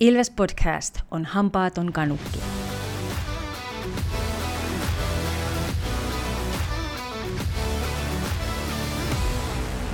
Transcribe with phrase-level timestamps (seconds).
[0.00, 2.38] Ilves Podcast on hampaaton kanuppi.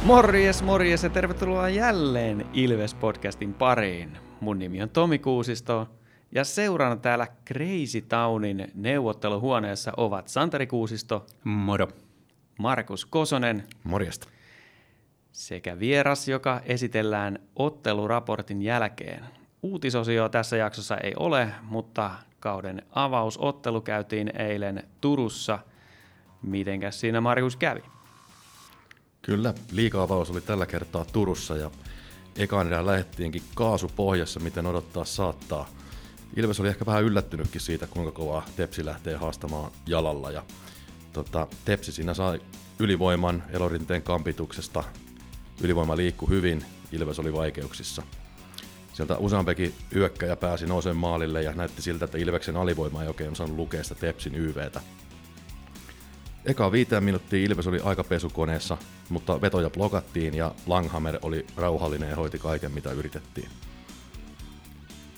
[0.04, 4.18] Morjes, morjes ja tervetuloa jälleen Ilves Podcastin pariin.
[4.40, 5.88] Mun nimi on Tomi Kuusisto
[6.32, 11.88] ja seuraana täällä Crazy Townin neuvotteluhuoneessa ovat Santeri Kuusisto, Moro.
[12.58, 14.28] Markus Kosonen Morjesta.
[15.32, 19.41] sekä vieras, joka esitellään otteluraportin jälkeen.
[19.62, 22.10] Uutisosio tässä jaksossa ei ole, mutta
[22.40, 25.58] kauden avausottelu käytiin eilen Turussa.
[26.42, 27.82] Mitenkäs siinä Markus kävi?
[29.22, 31.70] Kyllä, liika-avaus oli tällä kertaa Turussa ja
[32.36, 35.68] ekaan erään lähettiinkin kaasupohjassa, miten odottaa saattaa.
[36.36, 40.30] Ilves oli ehkä vähän yllättynytkin siitä, kuinka kovaa Tepsi lähtee haastamaan jalalla.
[40.30, 40.42] Ja,
[41.12, 42.40] tota, Tepsi siinä sai
[42.78, 44.84] ylivoiman Elorinteen kampituksesta.
[45.62, 48.02] Ylivoima liikkui hyvin, Ilves oli vaikeuksissa.
[48.92, 53.56] Sieltä useampikin hyökkäjä pääsi nousemaan maalille ja näytti siltä, että Ilveksen alivoima ei oikein osannut
[53.56, 54.80] lukea sitä Tepsin YVtä.
[56.44, 58.76] Eka viiteen minuuttia Ilves oli aika pesukoneessa,
[59.08, 63.48] mutta vetoja blokattiin ja Langhammer oli rauhallinen ja hoiti kaiken mitä yritettiin.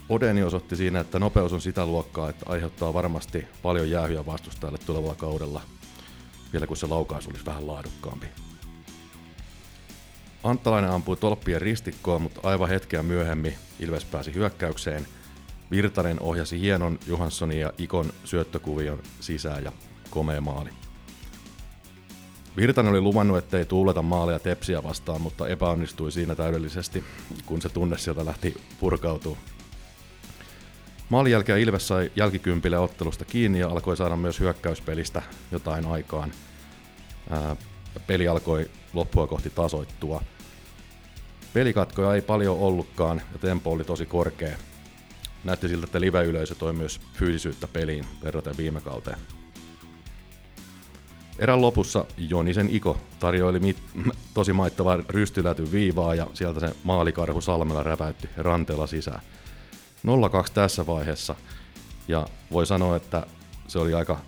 [0.08, 5.14] Odeni osoitti siinä, että nopeus on sitä luokkaa, että aiheuttaa varmasti paljon jäähyä vastustajalle tulevalla
[5.14, 5.60] kaudella,
[6.52, 8.26] vielä kun se laukaus olisi vähän laadukkaampi.
[10.44, 15.06] Anttalainen ampui tolppien ristikkoon, mutta aivan hetkeä myöhemmin Ilves pääsi hyökkäykseen.
[15.70, 19.72] Virtanen ohjasi hienon Johanssonin ja Ikon syöttökuvion sisään ja
[20.10, 20.70] komea maali.
[22.56, 27.04] Virtanen oli luvannut, ettei tuuleta maalia tepsiä vastaan, mutta epäonnistui siinä täydellisesti,
[27.46, 29.38] kun se tunne sieltä lähti purkautuu.
[31.08, 36.32] Maalin jälkeen Ilves sai jälkikympille ottelusta kiinni ja alkoi saada myös hyökkäyspelistä jotain aikaan.
[37.30, 37.56] Ää,
[38.06, 40.22] peli alkoi loppua kohti tasoittua.
[41.54, 44.56] Pelikatkoja ei paljon ollutkaan ja tempo oli tosi korkea.
[45.44, 49.18] Näytti siltä, että live-yleisö toi myös fyysisyyttä peliin verraten viime kauteen.
[51.38, 53.82] Erän lopussa Jonisen Iko tarjoili mit-
[54.34, 59.20] tosi maittavaa rystyläty viivaa ja sieltä se maalikarhu Salmela räpäytti ranteella sisään.
[60.06, 61.34] 0-2 tässä vaiheessa
[62.08, 63.26] ja voi sanoa, että
[63.68, 64.18] se oli aika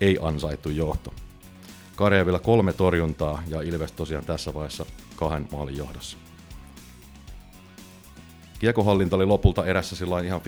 [0.00, 1.14] ei ansaittu johto.
[1.96, 4.86] Karjavilla kolme torjuntaa ja Ilves tosiaan tässä vaiheessa
[5.16, 6.27] kahden maalin johdossa.
[8.58, 10.40] Kiekohallinta oli lopulta erässä sillä ihan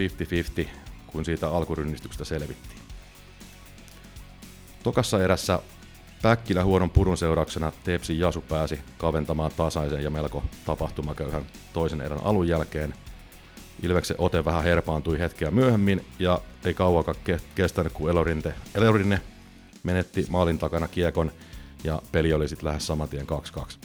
[0.64, 0.68] 50-50,
[1.06, 2.80] kun siitä alkurynnistyksestä selvittiin.
[4.82, 5.58] Tokassa erässä
[6.22, 12.48] Päkkilä huonon purun seurauksena Tepsin Jasu pääsi kaventamaan tasaisen ja melko tapahtumaköyhän toisen erän alun
[12.48, 12.94] jälkeen.
[13.82, 19.20] Ilveksen ote vähän herpaantui hetkeä myöhemmin ja ei kauakaan ke- kestänyt, kun Elorinte, Elorinne
[19.82, 21.32] menetti maalin takana kiekon
[21.84, 23.26] ja peli oli sitten lähes saman tien
[23.58, 23.76] 2-2.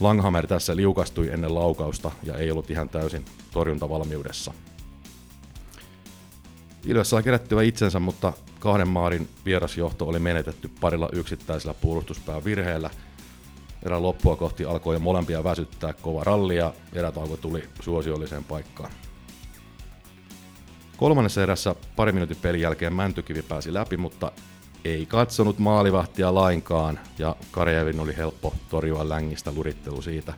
[0.00, 4.52] Langhammer tässä liukastui ennen laukausta ja ei ollut ihan täysin torjuntavalmiudessa.
[6.86, 12.90] Ilves sai kerättyä itsensä, mutta kahden maarin vierasjohto oli menetetty parilla yksittäisellä puolustuspään virheellä.
[13.82, 18.90] Erän loppua kohti alkoi molempia väsyttää kova ralli ja erätauko tuli suosiolliseen paikkaan.
[20.96, 24.32] Kolmannessa erässä pari minuutin pelin jälkeen Mäntykivi pääsi läpi, mutta
[24.84, 30.34] ei katsonut maalivahtia lainkaan ja Karjevin oli helppo torjua längistä lurittelu siitä.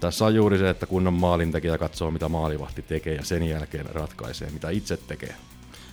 [0.00, 4.50] Tässä on juuri se, että kunnon maalintekijä katsoo mitä maalivahti tekee ja sen jälkeen ratkaisee
[4.50, 5.34] mitä itse tekee.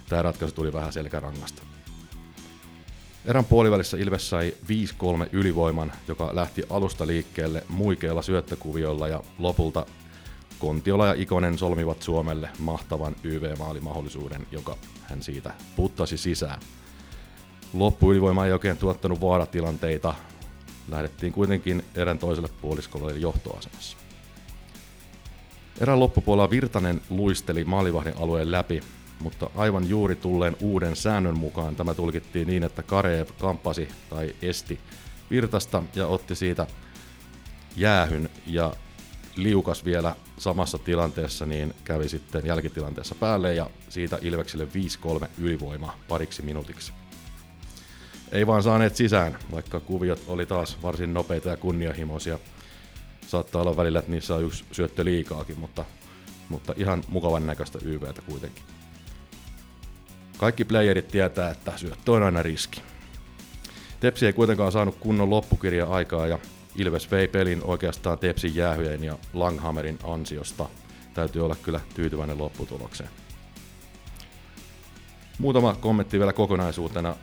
[0.10, 1.62] Tämä ratkaisu tuli vähän selkärangasta.
[3.26, 9.86] Erän puolivälissä Ilves sai 5-3 ylivoiman, joka lähti alusta liikkeelle muikealla syöttökuviolla ja lopulta
[10.60, 16.60] Kontiola ja Ikonen solmivat Suomelle mahtavan YV-maalimahdollisuuden, joka hän siitä puttasi sisään.
[17.74, 20.14] Loppuylivoima ei oikein tuottanut vaaratilanteita.
[20.90, 23.98] Lähdettiin kuitenkin erän toiselle puoliskolle johtoasemassa.
[25.82, 28.82] Erän loppupuolella Virtanen luisteli maalivahdin alueen läpi,
[29.20, 34.80] mutta aivan juuri tulleen uuden säännön mukaan tämä tulkittiin niin, että Kareev kamppasi tai esti
[35.32, 36.68] Virtasta ja otti siitä
[37.76, 38.74] jäähyn ja
[39.36, 44.68] liukas vielä samassa tilanteessa, niin kävi sitten jälkitilanteessa päälle ja siitä Ilvekselle
[45.24, 46.94] 5-3 ylivoima pariksi minuutiksi.
[48.32, 52.40] Ei vaan saaneet sisään, vaikka kuviot oli taas varsin nopeita ja kunnianhimoisia.
[53.28, 55.86] Saattaa olla välillä, että niissä on yksi syöttö liikaakin, mutta,
[56.50, 58.64] mutta ihan mukavan näköistä YVtä kuitenkin.
[60.38, 62.82] Kaikki playerit tietää, että syöttö on aina riski.
[64.00, 66.40] Tepsi ei kuitenkaan saanut kunnon loppukirja aikaa ja
[66.78, 70.70] Ilves vei pelin oikeastaan Tepsin jäähyjen ja Langhammerin ansiosta.
[71.14, 73.10] Täytyy olla kyllä tyytyväinen lopputulokseen.
[75.40, 77.16] Muutama kommentti vielä kokonaisuutena.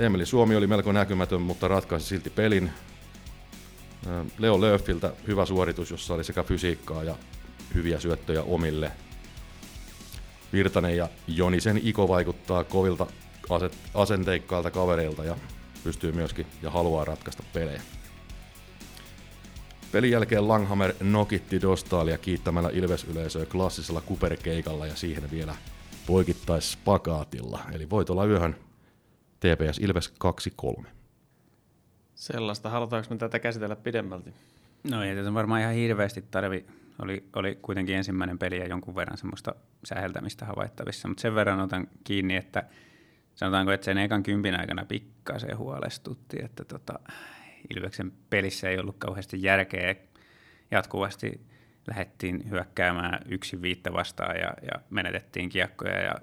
[0.00, 2.70] Emeli Suomi oli melko näkymätön, mutta ratkaisi silti pelin.
[4.38, 7.14] Leo Löffiltä hyvä suoritus, jossa oli sekä fysiikkaa ja
[7.74, 8.92] hyviä syöttöjä omille.
[10.52, 13.06] Virtanen ja Jonisen Iko vaikuttaa kovilta
[13.50, 15.36] aset, asenteikkaalta kavereilta ja
[15.84, 17.82] pystyy myöskin ja haluaa ratkaista pelejä.
[19.92, 25.54] Pelin jälkeen Langhammer nokitti Dostalia kiittämällä Ilves-yleisöä klassisella kuperkeikalla ja siihen vielä
[26.06, 27.60] poikittais spagaatilla.
[27.72, 28.56] Eli voit olla yöhön
[29.40, 30.14] TPS Ilves
[30.82, 30.86] 2-3.
[32.14, 32.70] Sellaista.
[32.70, 34.34] Halutaanko me tätä käsitellä pidemmälti?
[34.90, 36.66] No ei tätä varmaan ihan hirveästi tarvi.
[37.02, 39.54] Oli, oli kuitenkin ensimmäinen peli ja jonkun verran semmoista
[39.84, 42.62] säheltämistä havaittavissa, mutta sen verran otan kiinni, että
[43.34, 46.98] sanotaanko, että sen ekan kympin aikana pikkasen huolestutti, että tota,
[47.76, 49.94] Ilveksen pelissä ei ollut kauheasti järkeä.
[50.70, 51.40] Jatkuvasti
[51.86, 56.14] lähdettiin hyökkäämään yksin viittä vastaan ja, ja menetettiin kiekkoja ja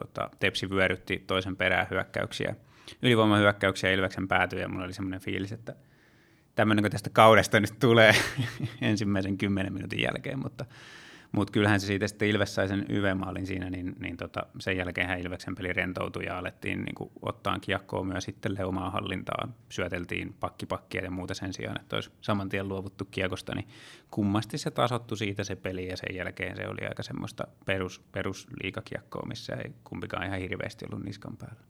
[0.00, 2.54] tota, Tepsi vyörytti toisen perään hyökkäyksiä,
[3.02, 5.74] ylivoimahyökkäyksiä Ilveksen päätyy ja mulla oli semmoinen fiilis, että
[6.54, 8.12] tämmöinen tästä kaudesta nyt tulee
[8.80, 10.64] ensimmäisen kymmenen minuutin jälkeen, mutta
[11.34, 15.20] mutta kyllähän se siitä sitten Ilves sai sen YV-maalin siinä, niin, niin tota, sen jälkeen
[15.20, 19.54] Ilveksen peli rentoutui ja alettiin niin kuin, ottaa kiekkoa myös sitten omaa hallintaan.
[19.68, 23.68] Syöteltiin pakkipakkia ja muuta sen sijaan, että olisi saman tien luovuttu kiekosta, niin
[24.10, 29.26] kummasti se tasottu siitä se peli ja sen jälkeen se oli aika semmoista perus, perusliikakiekkoa,
[29.28, 31.62] missä ei kumpikaan ihan hirveästi ollut niskan päällä.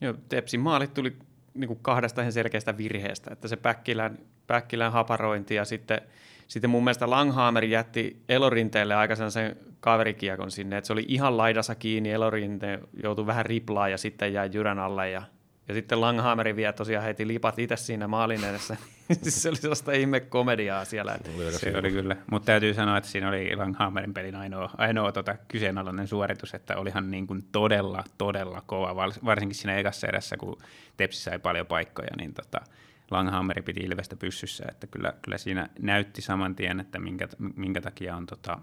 [0.00, 1.16] Joo, Tepsin maalit tuli
[1.54, 6.00] niin kuin kahdesta ihan selkeästä virheestä, että se Päkkilän, Päkkilän haparointi ja sitten–
[6.48, 11.74] sitten mun mielestä Langhammer jätti Elorinteelle aika sen kaverikiekon sinne, että se oli ihan laidassa
[11.74, 15.22] kiinni, Elorinte joutui vähän riplaa ja sitten jäi jyrän alle ja,
[15.68, 18.76] ja sitten Langhammeri vielä tosiaan heiti lipat itse siinä maalin edessä.
[19.22, 21.16] se oli sellaista ihme komediaa siellä.
[21.50, 25.36] Se, se oli kyllä, mutta täytyy sanoa, että siinä oli Langhammerin pelin ainoa, ainoa tota,
[25.48, 30.58] kyseenalainen suoritus, että olihan niin kuin todella, todella kova, varsinkin siinä ekassa erässä, kun
[30.96, 32.60] Tepsi sai paljon paikkoja, niin tota,
[33.10, 38.16] Langhammeri piti Ilvestä pyssyssä, että kyllä, kyllä siinä näytti saman tien, että minkä, minkä takia
[38.16, 38.58] on tota,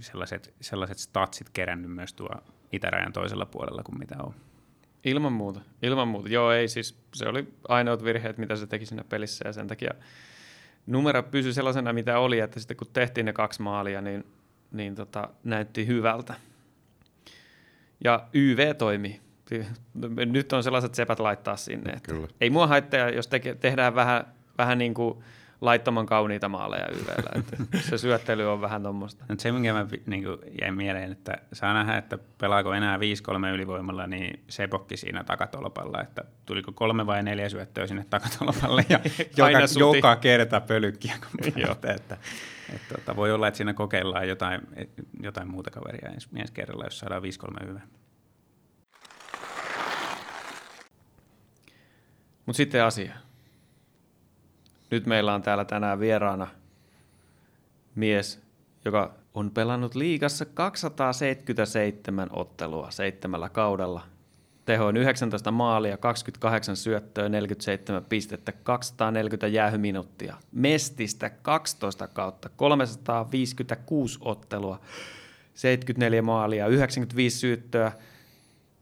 [0.00, 2.28] sellaiset, sellaiset statsit kerännyt myös tuo
[2.72, 4.34] itärajan toisella puolella kuin mitä on.
[5.04, 6.28] Ilman muuta, ilman muuta.
[6.28, 9.90] Joo, ei siis, se oli ainoat virheet, mitä se teki siinä pelissä ja sen takia
[10.86, 14.26] numero pysyi sellaisena, mitä oli, että sitten kun tehtiin ne kaksi maalia, niin,
[14.72, 16.34] niin tota, näytti hyvältä.
[18.04, 19.20] Ja YV toimi
[20.26, 21.92] nyt on sellaiset sepät laittaa sinne.
[21.92, 22.28] Että Kyllä.
[22.40, 24.24] Ei mua haittaa, jos te- tehdään vähän,
[24.58, 25.24] vähän niin kuin
[25.60, 26.86] laittoman kauniita maaleja.
[27.38, 29.24] Että se syöttely on vähän tuommoista.
[29.38, 30.24] Se, minkä mä niin
[30.60, 33.00] jäin mieleen, että saa nähdä, että pelaako enää 5-3
[33.54, 39.00] ylivoimalla, niin Sepokki siinä takatolpalla, että tuliko kolme vai neljä syöttöä sinne takatolpalle ja
[39.36, 39.50] joka,
[39.96, 42.16] joka kerta pölykkiä, kun että, että,
[42.74, 44.60] että, että, voi olla, että siinä kokeillaan jotain,
[45.22, 47.80] jotain muuta kaveria ensi, ensi kerralla, jos saadaan 5-3 hyvä.
[52.48, 53.12] Mutta sitten asia.
[54.90, 56.46] Nyt meillä on täällä tänään vieraana
[57.94, 58.40] mies,
[58.84, 64.02] joka on pelannut liigassa 277 ottelua seitsemällä kaudella.
[64.64, 70.36] Tehoin 19 maalia, 28 syöttöä, 47 pistettä, 240 jäähyminuuttia.
[70.52, 74.80] Mestistä 12 kautta, 356 ottelua,
[75.54, 77.92] 74 maalia, 95 syöttöä,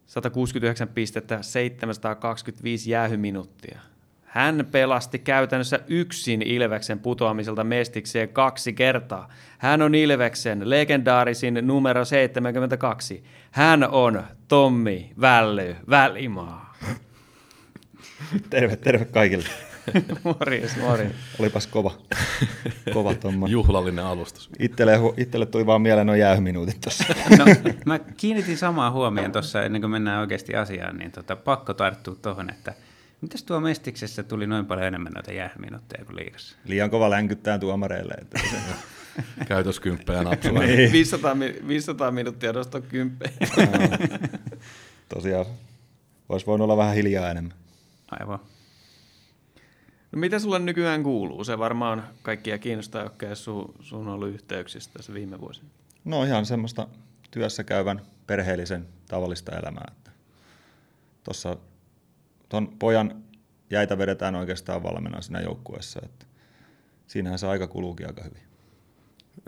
[0.07, 3.81] 169 pistettä, 725 jäähyminuuttia.
[4.25, 9.29] Hän pelasti käytännössä yksin Ilveksen putoamiselta mestikseen kaksi kertaa.
[9.59, 13.25] Hän on Ilveksen legendaarisin numero 72.
[13.51, 16.75] Hän on Tommi Välly Välimaa.
[18.51, 19.49] Terve, terve kaikille.
[20.25, 21.13] morjes, morjes.
[21.39, 21.93] Olipas kova.
[22.93, 23.49] kova tomma.
[23.57, 24.51] Juhlallinen alustus.
[24.59, 27.05] Ittele, itselle tuli vaan mieleen noin jäähyminuutit tuossa.
[27.39, 27.45] No,
[27.87, 32.51] mä kiinnitin samaa huomioon tuossa ennen kuin mennään oikeasti asiaan, niin tota, pakko tarttua tuohon,
[32.51, 32.75] että
[33.21, 36.57] mitäs tuo Mestiksessä tuli noin paljon enemmän noita jäähyminuutteja kuin liikassa?
[36.65, 38.15] Liian kova länkyttää tuomareille.
[38.21, 38.57] Että se...
[39.49, 40.59] Käytöskymppejä napsua.
[40.59, 40.93] niin.
[40.93, 41.37] 500,
[41.69, 43.33] 500 minuuttia nostaa kymppejä.
[45.09, 45.47] Tosiaan,
[46.29, 47.55] olisi voinut olla vähän hiljaa enemmän.
[48.11, 48.39] Aivan.
[50.13, 51.45] No mitä sulle nykyään kuuluu?
[51.45, 55.69] Se varmaan kaikkia kiinnostaa, jotka sun, sun on ollut yhteyksissä tässä viime vuosina.
[56.05, 56.89] No ihan semmoista
[57.31, 59.93] työssä käyvän perheellisen tavallista elämää.
[61.25, 61.57] Tuossa
[62.49, 63.23] ton pojan
[63.71, 66.01] jäitä vedetään oikeastaan valmena siinä joukkueessa.
[66.05, 66.27] Että
[67.07, 68.43] siinähän se aika kuluukin aika hyvin.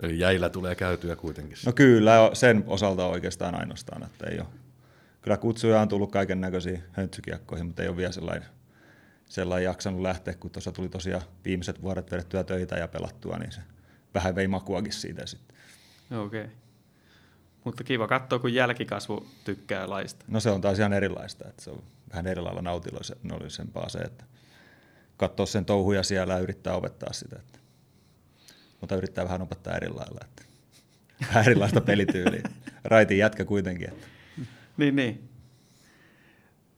[0.03, 1.57] Eli jäillä tulee käytyä kuitenkin.
[1.65, 4.47] No kyllä, sen osalta oikeastaan ainoastaan, että ei ole.
[5.21, 8.49] Kyllä kutsuja on tullut kaiken näköisiin höntsykiekkoihin, mutta ei ole vielä sellainen
[9.29, 13.61] sellainen jaksanut lähteä, kun tuossa tuli tosiaan viimeiset vuodet vedettyä töitä ja pelattua, niin se
[14.13, 15.57] vähän vei makuakin siitä sitten.
[16.19, 16.43] Okei.
[16.43, 16.55] Okay.
[17.63, 20.25] Mutta kiva katsoa, kun jälkikasvu tykkää laista.
[20.27, 24.23] No se on taas ihan erilaista, että se on vähän eri lailla nautillisempaa se, että
[25.17, 27.35] katsoa sen touhuja siellä ja yrittää opettaa sitä.
[27.39, 27.59] Että.
[28.81, 30.19] mutta yrittää vähän opettaa eri lailla.
[30.23, 30.43] Että
[31.27, 32.43] vähän erilaista pelityyliä.
[32.83, 33.89] Raitin jätkä kuitenkin.
[33.89, 34.07] Että.
[34.77, 35.29] Niin, niin.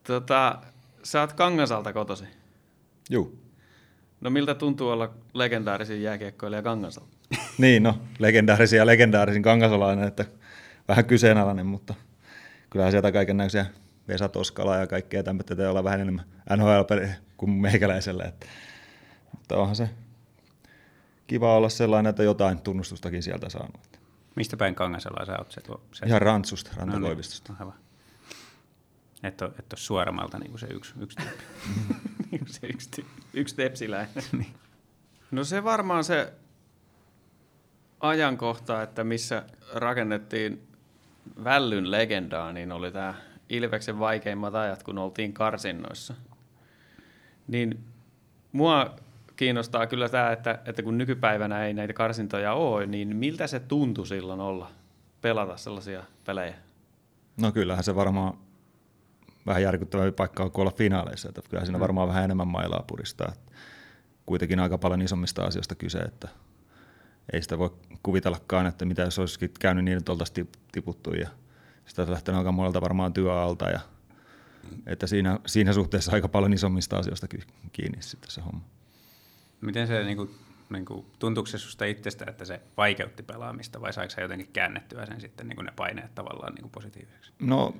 [0.03, 0.61] Tota,
[1.03, 2.40] sä oot Kangasalta kotosi.
[3.11, 3.39] Juu.
[4.21, 7.17] No miltä tuntuu olla legendaarisia jääkiekkoilija Kangasalta?
[7.57, 10.25] niin, no, legendaarisia ja legendaarisin kangasalainen, että
[10.87, 11.93] vähän kyseenalainen, mutta
[12.69, 13.65] kyllähän sieltä kaiken näköisiä
[14.07, 16.25] Vesa Toskala ja kaikkea tämmöistä olla vähän enemmän
[16.55, 16.81] nhl
[17.37, 18.23] kuin meikäläisellä.
[18.23, 18.45] Että,
[19.31, 19.89] mutta onhan se
[21.27, 23.99] kiva olla sellainen, että jotain tunnustustakin sieltä saanut.
[24.35, 25.51] Mistä päin Kangasella sä oot?
[25.51, 26.05] Se, se...
[26.05, 27.53] Ihan Rantsusta, Rantakoivistosta.
[27.59, 27.73] No niin,
[29.23, 31.43] et ole, et ole suoramalta niin kuin se yksi, yksi tyyppi.
[32.31, 34.23] niin se yksi, yksi tepsiläinen.
[34.37, 34.53] niin.
[35.31, 36.33] No se varmaan se
[37.99, 40.67] ajankohta, että missä rakennettiin
[41.43, 43.13] Vällyn legendaa, niin oli tämä
[43.49, 46.13] Ilveksen vaikeimmat ajat, kun oltiin karsinnoissa.
[47.47, 47.79] Niin
[48.51, 48.95] mua
[49.35, 54.07] kiinnostaa kyllä tämä, että, että kun nykypäivänä ei näitä karsintoja ole, niin miltä se tuntui
[54.07, 54.71] silloin olla,
[55.21, 56.55] pelata sellaisia pelejä?
[57.37, 58.37] No kyllähän se varmaan
[59.45, 61.81] vähän järkyttävä paikka on, kuin olla finaaleissa, että kyllä siinä mm.
[61.81, 63.33] varmaan vähän enemmän mailaa puristaa.
[64.25, 66.27] Kuitenkin aika paljon isommista asioista kyse, että
[67.33, 71.29] ei sitä voi kuvitellakaan, että mitä jos olisikin käynyt niin, että oltaisiin tiputtu ja
[71.85, 73.79] sitä on lähtenyt aika monelta varmaan työalta ja
[74.85, 77.27] että siinä, siinä suhteessa aika paljon isommista asioista
[77.71, 78.61] kiinni sitten se homma.
[79.61, 80.29] Miten se niin kuin,
[80.69, 85.05] niin kuin, tuntuuko se susta itsestä, että se vaikeutti pelaamista vai saiko se jotenkin käännettyä
[85.05, 87.33] sen sitten niin kuin ne paineet tavallaan niin kuin positiiviseksi?
[87.39, 87.75] No,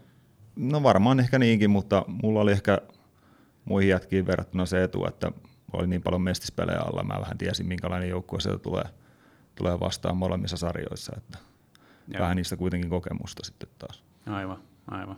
[0.55, 2.77] no varmaan ehkä niinkin, mutta mulla oli ehkä
[3.65, 5.31] muihin jätkiin verrattuna se etu, että
[5.73, 8.85] oli niin paljon mestispelejä alla, mä vähän tiesin minkälainen joukkue sieltä tulee,
[9.55, 11.37] tulee vastaan molemmissa sarjoissa, että
[12.07, 12.21] Joo.
[12.21, 14.03] vähän niistä kuitenkin kokemusta sitten taas.
[14.25, 15.17] Aivan, aivan.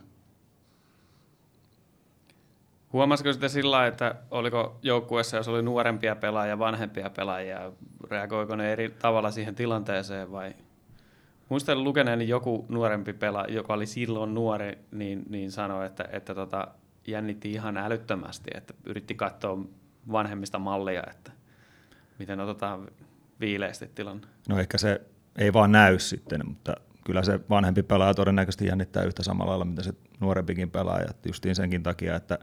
[2.92, 7.72] Huomasiko sitä sillä että oliko joukkueessa, jos oli nuorempia pelaajia, vanhempia pelaajia,
[8.10, 10.54] reagoiko ne eri tavalla siihen tilanteeseen vai?
[11.48, 16.68] Muistan lukeneeni joku nuorempi pelaaja, joka oli silloin nuori, niin, niin sanoi, että, että tota,
[17.06, 19.58] jännitti ihan älyttömästi, että yritti katsoa
[20.12, 21.32] vanhemmista mallia, että
[22.18, 22.88] miten otetaan
[23.40, 24.26] viileästi tilanne.
[24.48, 25.00] No ehkä se
[25.38, 26.74] ei vaan näy sitten, mutta
[27.04, 31.08] kyllä se vanhempi pelaaja todennäköisesti jännittää yhtä samalla lailla, mitä se nuorempikin pelaaja.
[31.26, 32.38] Justiin senkin takia, että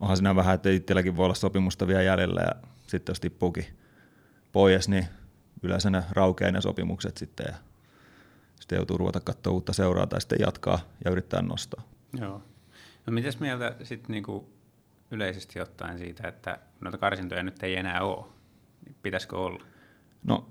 [0.00, 3.64] onhan siinä vähän, että itselläkin voi olla sopimusta vielä jäljellä ja sitten jos tippuukin
[4.52, 5.06] pois, niin
[5.62, 7.56] yleensä ne raukeaa ne sopimukset sitten ja
[8.60, 11.82] sitten joutuu ruveta katsoa uutta seuraa tai sitten jatkaa ja yrittää nostaa.
[12.20, 12.42] Joo.
[13.06, 14.50] No mitäs mieltä sitten niinku
[15.10, 18.26] yleisesti ottaen siitä, että noita karsintoja nyt ei enää ole?
[19.02, 19.64] Pitäisikö olla?
[20.24, 20.48] No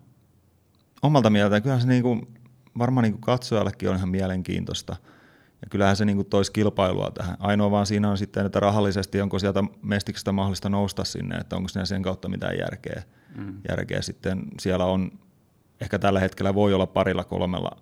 [1.01, 2.27] omalta mieltä kyllä se niinku,
[2.77, 4.95] varmaan niinku katsojallekin on ihan mielenkiintoista–
[5.65, 7.35] ja kyllähän se niin kuin toisi kilpailua tähän.
[7.39, 11.69] Ainoa vaan siinä on sitten, että rahallisesti onko sieltä mestiksestä mahdollista nousta sinne, että onko
[11.69, 13.03] siinä sen kautta mitään järkeä.
[13.35, 13.61] Mm.
[13.69, 14.01] järkeä.
[14.01, 15.11] Sitten siellä on,
[15.81, 17.77] ehkä tällä hetkellä voi olla parilla kolmella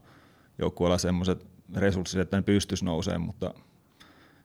[0.57, 1.45] joukkueella semmoiset
[1.75, 3.53] resurssit, että ne pystyisi nousemaan, mutta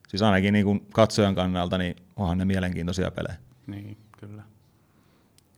[0.07, 3.37] siis ainakin niin kuin katsojan kannalta, niin onhan ne mielenkiintoisia pelejä.
[3.67, 4.43] Niin, kyllä.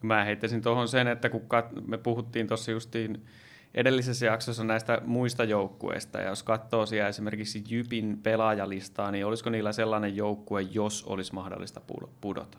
[0.02, 1.42] Mä heittäisin tuohon sen, että kun
[1.88, 3.26] me puhuttiin tuossa justiin
[3.74, 9.72] edellisessä jaksossa näistä muista joukkueista, ja jos katsoo siellä esimerkiksi Jypin pelaajalistaa, niin olisiko niillä
[9.72, 11.82] sellainen joukkue, jos olisi mahdollista
[12.22, 12.58] pudota?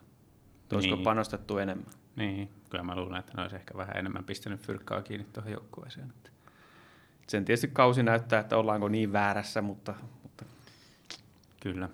[0.75, 1.05] Olisiko niin.
[1.05, 1.93] panostettu enemmän?
[2.17, 6.12] Niin, kyllä mä luulen, että ne olisi ehkä vähän enemmän pistänyt fyrkkaa kiinni tuohon joukkueeseen.
[7.26, 9.95] Sen tietysti kausi näyttää, että ollaanko niin väärässä, mutta...
[10.23, 10.45] mutta...
[11.61, 11.88] Kyllä.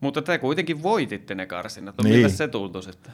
[0.00, 1.98] Mutta te kuitenkin voititte ne karsinnat.
[1.98, 2.16] No, niin.
[2.16, 3.12] Miltä se tuntui sitten?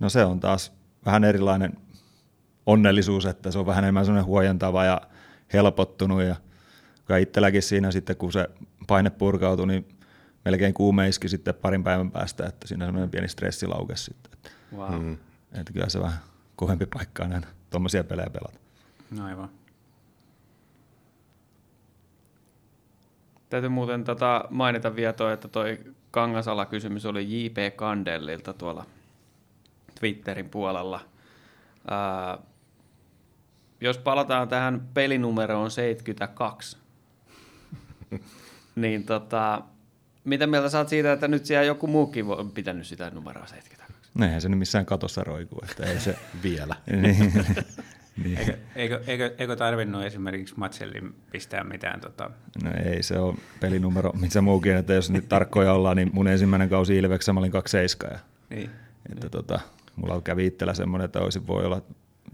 [0.00, 0.72] No se on taas
[1.06, 1.72] vähän erilainen
[2.66, 5.00] onnellisuus, että se on vähän enemmän sellainen huojentava ja
[5.52, 8.48] helpottunut ja itselläkin siinä sitten, kun se
[8.86, 9.97] paine purkautui, niin
[10.50, 14.32] melkein kuumeiski sitten parin päivän päästä, että siinä semmoinen pieni stressi laukesi sitten.
[14.32, 15.02] Että, wow.
[15.02, 15.16] mm.
[15.52, 16.18] että kyllä se vähän
[16.56, 18.58] kovempi paikka on tuommoisia pelejä pelata.
[19.10, 19.50] No aivan.
[23.50, 25.78] Täytyy muuten tota mainita vielä toi, että toi
[26.10, 27.76] Kangasala-kysymys oli J.P.
[27.76, 28.86] Kandellilta tuolla
[30.00, 31.00] Twitterin puolella.
[31.90, 32.38] Ää,
[33.80, 36.76] jos palataan tähän pelinumeroon 72,
[38.76, 39.62] niin tota,
[40.28, 44.10] mitä mieltä saat siitä, että nyt siellä joku muukin on pitänyt sitä numeroa 72?
[44.14, 46.76] No eihän se nyt missään katossa roiku, että ei se vielä.
[47.02, 47.32] niin,
[48.24, 48.38] niin.
[48.38, 52.00] Eikö, eikö, eikö, eikö tarvinnut esimerkiksi Matsellin pistää mitään?
[52.00, 52.30] Tota...
[52.64, 56.68] No ei se ole pelinumero, missä muukin, että jos nyt tarkkoja ollaan, niin mun ensimmäinen
[56.68, 58.14] kausi Ilveksessä mä olin 27.
[58.14, 58.20] Ja,
[58.56, 58.70] niin.
[59.10, 59.30] Että niin.
[59.30, 59.60] Tota,
[59.96, 61.82] mulla kävi itsellä semmoinen, että olisin voi olla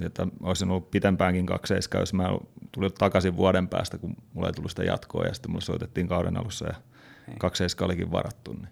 [0.01, 2.29] että olisin ollut pitempäänkin kaksi seiskaa, jos mä
[2.73, 6.37] tulin takaisin vuoden päästä, kun mulla ei tullut sitä jatkoa, ja sitten mulle soitettiin kauden
[6.37, 6.75] alussa, ja.
[7.39, 8.53] Kaksi seiskaa olikin varattu.
[8.53, 8.69] Niin.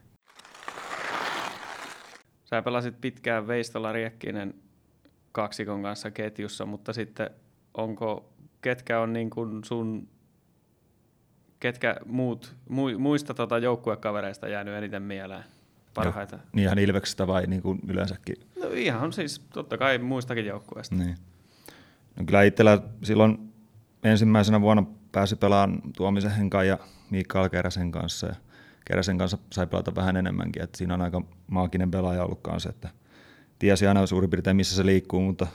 [2.45, 4.55] Sä pelasit pitkään Veistola Riekkinen
[5.33, 7.31] kaksikon kanssa ketjussa, mutta sitten
[7.75, 10.09] onko, ketkä on niin kuin sun,
[11.61, 15.45] ketkä muut, mu, muista tota joukkuekavereista jäänyt eniten mieleen
[15.95, 16.37] parhaita?
[16.37, 18.37] Jo, niin ihan Ilveksestä vai niin kuin yleensäkin?
[18.61, 20.95] No ihan siis totta kai muistakin joukkueista.
[20.95, 21.17] Niin.
[22.17, 23.53] No kyllä itsellä silloin
[24.03, 26.79] ensimmäisenä vuonna pääsi pelaamaan Tuomisen Henkan ja
[27.11, 28.27] Mikael Keräsen kanssa.
[28.27, 28.35] Ja
[28.85, 30.63] Keräsen kanssa sai pelata vähän enemmänkin.
[30.63, 32.89] että siinä on aika maaginen pelaaja ollut kanssa, että
[33.59, 35.47] tiesi aina suurin piirtein missä se liikkuu, mutta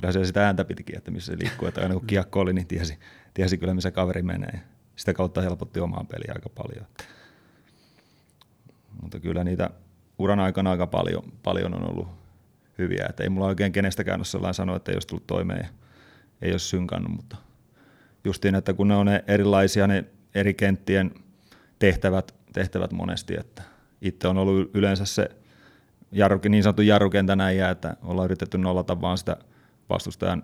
[0.00, 1.68] kyllä se sitä ääntä pitikin, että missä se liikkuu.
[1.68, 2.98] Että aina kun kiekko oli, niin tiesi,
[3.34, 4.60] tiesi kyllä missä kaveri menee.
[4.96, 6.86] Sitä kautta helpotti omaa peliä aika paljon.
[9.02, 9.70] Mutta kyllä niitä
[10.18, 12.08] uran aikana aika paljon, paljon on ollut
[12.78, 13.06] hyviä.
[13.08, 15.68] Että ei mulla oikein kenestäkään ole sellainen sanoa, että ei olisi tullut toimeen ja
[16.42, 17.36] ei olisi synkannut, mutta
[18.24, 21.14] justiin, että kun ne on ne erilaisia ne eri kenttien
[21.78, 23.62] tehtävät, tehtävät monesti, että
[24.02, 25.30] itse on ollut yleensä se
[26.12, 29.36] jarru, niin sanottu jarrukentän äijä, että ollaan yritetty nollata vaan sitä
[29.88, 30.42] vastustajan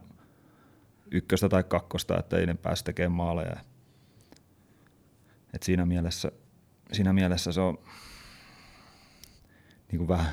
[1.11, 3.57] ykköstä tai kakkosta, että ei ne pääse tekemään maaleja.
[5.55, 6.33] Et siinä, mielessä,
[6.93, 7.79] siinä mielessä se on
[9.93, 10.33] niin kuin vähän,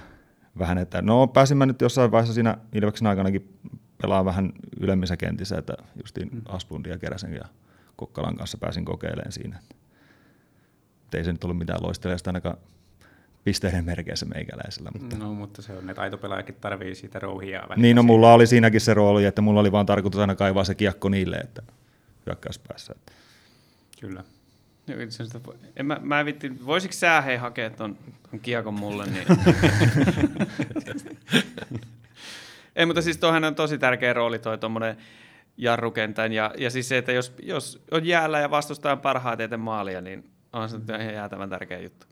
[0.59, 3.59] vähän, että no pääsin mä nyt jossain vaiheessa siinä Ilveksen aikanakin
[4.03, 6.41] pelaa vähän ylemmissä kentissä, että justiin mm.
[6.45, 7.45] Asplundin ja Keräsen ja
[7.95, 9.59] Kokkalan kanssa pääsin kokeilemaan siinä.
[11.05, 12.57] Et ei se nyt ollut mitään loistelijasta ainakaan
[13.43, 14.91] pisteiden merkeissä meikäläisellä.
[14.99, 15.17] Mutta...
[15.17, 17.81] No, mutta se on, että aitopelaajakin tarvii siitä rouhia vähän.
[17.81, 20.75] Niin, no mulla oli siinäkin se rooli, että mulla oli vaan tarkoitus aina kaivaa se
[20.75, 21.61] kiekko niille, että
[22.25, 22.95] hyökkäyspäässä.
[24.01, 24.23] Kyllä.
[25.75, 27.97] En mä, mä vitti, voisiko sä hei hakea ton,
[28.31, 29.05] ton kiekon mulle?
[29.05, 29.25] Niin...
[32.75, 34.97] Ei, mutta siis tuohan on tosi tärkeä rooli toi tuommoinen
[35.57, 36.33] jarrukentän.
[36.33, 40.69] Ja, ja siis se, että jos, jos on jäällä ja vastustajan parhaiten maalia, niin on
[40.69, 42.07] se ihan jäätävän tärkeä juttu.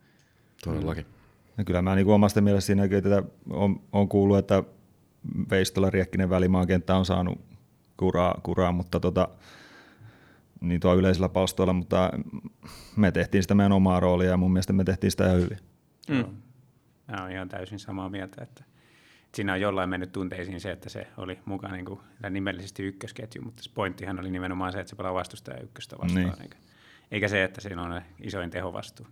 [0.63, 1.05] Todellakin.
[1.57, 4.63] Ja kyllä mä niin kuin omasta mielestä siinäkin tätä on, on kuullut, että
[5.51, 7.41] Veistola Riekkinen välimaakenttä on saanut
[7.97, 9.29] kuraa, kuraa mutta tota,
[10.61, 12.11] niin tuo yleisellä palstoilla, mutta
[12.95, 15.57] me tehtiin sitä meidän omaa roolia ja mun mielestä me tehtiin sitä ihan hyvin.
[16.09, 16.25] Mm.
[17.07, 18.63] Mä oon ihan täysin samaa mieltä, että
[19.35, 23.63] siinä on jollain mennyt tunteisiin se, että se oli mukaan niin kuin, nimellisesti ykkösketju, mutta
[23.73, 26.41] pointtihan oli nimenomaan se, että se pelaa vastustaja ykköstä vastaan, niin.
[26.41, 26.57] eikä,
[27.11, 29.07] eikä se, että siinä on isoin tehovastuu.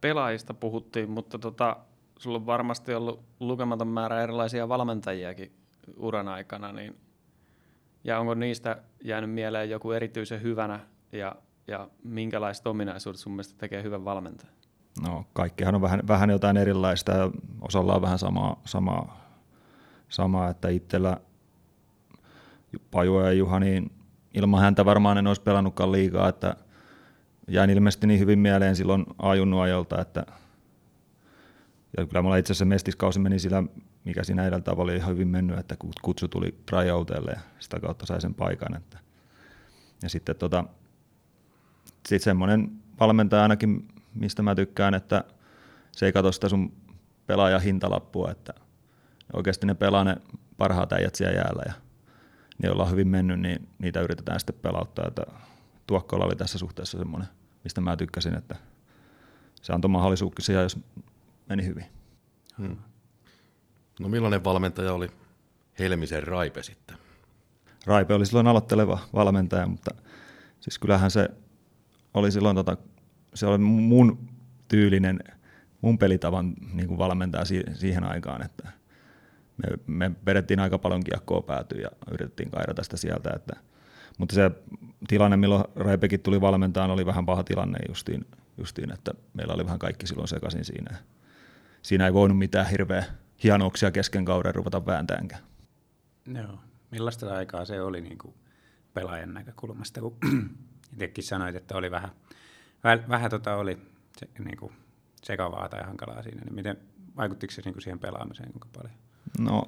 [0.00, 1.76] Pelaajista puhuttiin, mutta tota,
[2.18, 5.52] sulla on varmasti ollut lukematon määrä erilaisia valmentajiakin
[5.96, 6.96] uran aikana, niin
[8.04, 10.80] ja onko niistä jäänyt mieleen joku erityisen hyvänä
[11.12, 14.54] ja, ja minkälaiset ominaisuudet sun mielestä tekee hyvän valmentajan?
[15.02, 19.20] No kaikkihan on vähän, vähän jotain erilaista ja osalla on vähän samaa, samaa,
[20.08, 21.16] samaa että itsellä
[22.90, 23.92] Paju ja Juha, niin
[24.34, 26.56] ilman häntä varmaan en olisi pelannutkaan liikaa, että
[27.48, 30.26] jäin ilmeisesti niin hyvin mieleen silloin ajunnuajolta, että
[31.96, 33.62] ja kyllä mulla itse asiassa mestiskausi meni sillä,
[34.04, 38.20] mikä siinä edeltä oli ihan hyvin mennyt, että kutsu tuli tryoutelle ja sitä kautta sai
[38.20, 38.76] sen paikan.
[38.76, 38.98] Että.
[40.02, 40.64] Ja sitten tota,
[42.08, 45.24] sit semmoinen valmentaja ainakin, mistä mä tykkään, että
[45.92, 46.72] se ei katso sitä sun
[47.26, 48.54] pelaajan hintalappua, että
[49.32, 50.16] oikeasti ne pelaa ne
[50.56, 51.72] parhaat äijät siellä jäällä ja
[52.62, 55.04] ne, ollaan hyvin mennyt, niin niitä yritetään sitten pelauttaa.
[55.08, 55.26] Että
[55.86, 57.28] Tuokkola oli tässä suhteessa semmoinen,
[57.64, 58.56] mistä mä tykkäsin, että
[59.62, 60.78] se antoi mahdollisuuksia, jos
[61.48, 61.86] meni hyvin.
[62.58, 62.76] Hmm.
[64.00, 65.10] No millainen valmentaja oli
[65.78, 66.96] Helmisen Raipe sitten?
[67.86, 69.90] Raipe oli silloin aloitteleva valmentaja, mutta
[70.60, 71.28] siis kyllähän se
[72.14, 72.76] oli silloin, tota,
[73.34, 74.28] se oli mun
[74.68, 75.20] tyylinen,
[75.80, 78.68] mun pelitavan niin kuin valmentaja siihen aikaan, että
[79.56, 83.56] me, me vedettiin aika paljon kiekkoa päätyä ja yritettiin kairata sitä sieltä, että,
[84.18, 84.50] mutta se
[85.08, 88.26] tilanne, milloin Raipekin tuli valmentaan, oli vähän paha tilanne justiin,
[88.58, 90.96] justiin, että meillä oli vähän kaikki silloin sekaisin siinä
[91.82, 93.04] siinä ei voinut mitään hirveä
[93.44, 95.42] hienouksia kesken kauden ruveta vääntäänkään.
[96.34, 96.58] Joo.
[96.90, 98.34] Millaista aikaa se oli niin kuin
[98.94, 100.16] pelaajan näkökulmasta, kun
[100.92, 102.10] itsekin sanoit, että oli vähän,
[102.84, 103.78] vähän, vähän tota oli
[104.16, 104.72] se, niin kuin
[105.22, 106.76] sekavaa tai hankalaa siinä, niin miten
[107.16, 108.94] vaikuttiko se niin kuin siihen pelaamiseen kuinka paljon?
[109.40, 109.62] No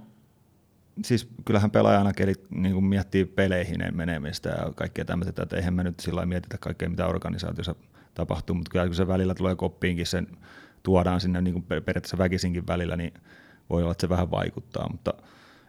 [1.05, 5.75] siis kyllähän pelaaja aina kelit, niin kuin miettii peleihin menemistä ja kaikkea tämmöistä, että eihän
[5.75, 7.75] me nyt sillä mietitä kaikkea, mitä organisaatiossa
[8.15, 10.27] tapahtuu, mutta kyllä kun se välillä tulee koppiinkin sen
[10.83, 13.15] tuodaan sinne niin kuin periaatteessa väkisinkin välillä, niin
[13.71, 15.15] voi olla, että se vähän vaikuttaa, mutta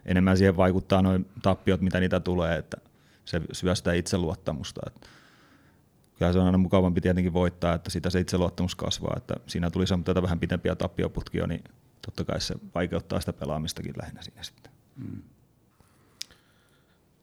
[0.05, 2.77] enemmän siihen vaikuttaa noin tappiot, mitä niitä tulee, että
[3.25, 4.81] se syö sitä itseluottamusta.
[4.87, 5.07] Että
[6.19, 9.85] kyllä se on aina mukavampi tietenkin voittaa, että sitä se itseluottamus kasvaa, että siinä tuli
[10.03, 11.63] tätä vähän pitempiä tappioputkia, niin
[12.05, 14.71] totta kai se vaikeuttaa sitä pelaamistakin lähinnä siinä sitten.
[14.95, 15.21] Mm.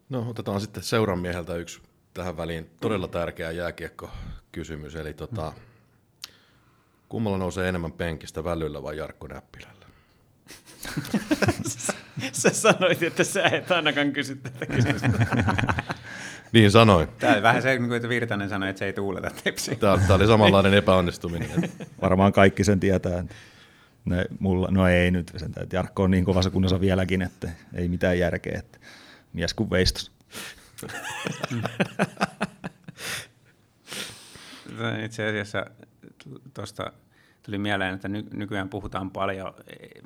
[0.09, 1.83] No otetaan sitten seuran mieheltä yksi
[2.14, 5.70] tähän väliin todella tärkeä jääkiekko-kysymys, eli tota, mm
[7.11, 9.87] Kummalla nousee enemmän penkistä, Välyllä vai Jarkko Näppilällä?
[12.33, 15.09] Sä sanoit, että sä et ainakaan kysy tätä kysymystä.
[16.52, 17.08] Niin sanoin.
[17.18, 19.74] Tämä oli vähän se, niin kuin että Virtanen sanoi, että se ei tuuleta tepsiä.
[19.74, 21.70] Tämä, tämä oli samanlainen epäonnistuminen.
[22.02, 23.24] Varmaan kaikki sen tietää.
[24.04, 27.88] Ne, mulla, no ei nyt, sen, että Jarkko on niin kovassa kunnossa vieläkin, että ei
[27.88, 28.58] mitään järkeä.
[28.58, 28.78] Että
[29.32, 30.12] mies kuin veistos.
[35.04, 35.66] Itse asiassa
[36.54, 36.92] tuosta
[37.42, 39.55] tuli mieleen, että ny, nykyään puhutaan paljon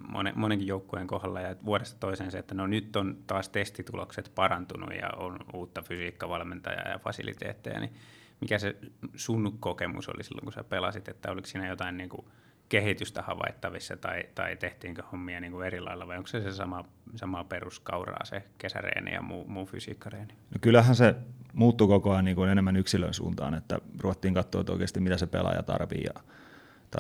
[0.09, 4.91] monen, monenkin joukkueen kohdalla ja vuodesta toiseen se, että no nyt on taas testitulokset parantunut
[5.01, 7.95] ja on uutta fysiikkavalmentajaa ja fasiliteetteja, niin
[8.41, 8.77] mikä se
[9.15, 12.27] sun kokemus oli silloin, kun sä pelasit, että oliko siinä jotain niin kuin
[12.69, 16.85] kehitystä havaittavissa tai, tai tehtiinkö hommia niin kuin eri lailla vai onko se se sama,
[17.17, 20.35] sama peruskauraa se kesäreeni ja muu, muu fysiikkareeni?
[20.51, 21.15] No kyllähän se
[21.53, 25.27] muuttui koko ajan niin kuin enemmän yksilön suuntaan, että ruvettiin katsoa että oikeasti mitä se
[25.27, 26.21] pelaaja tarvii ja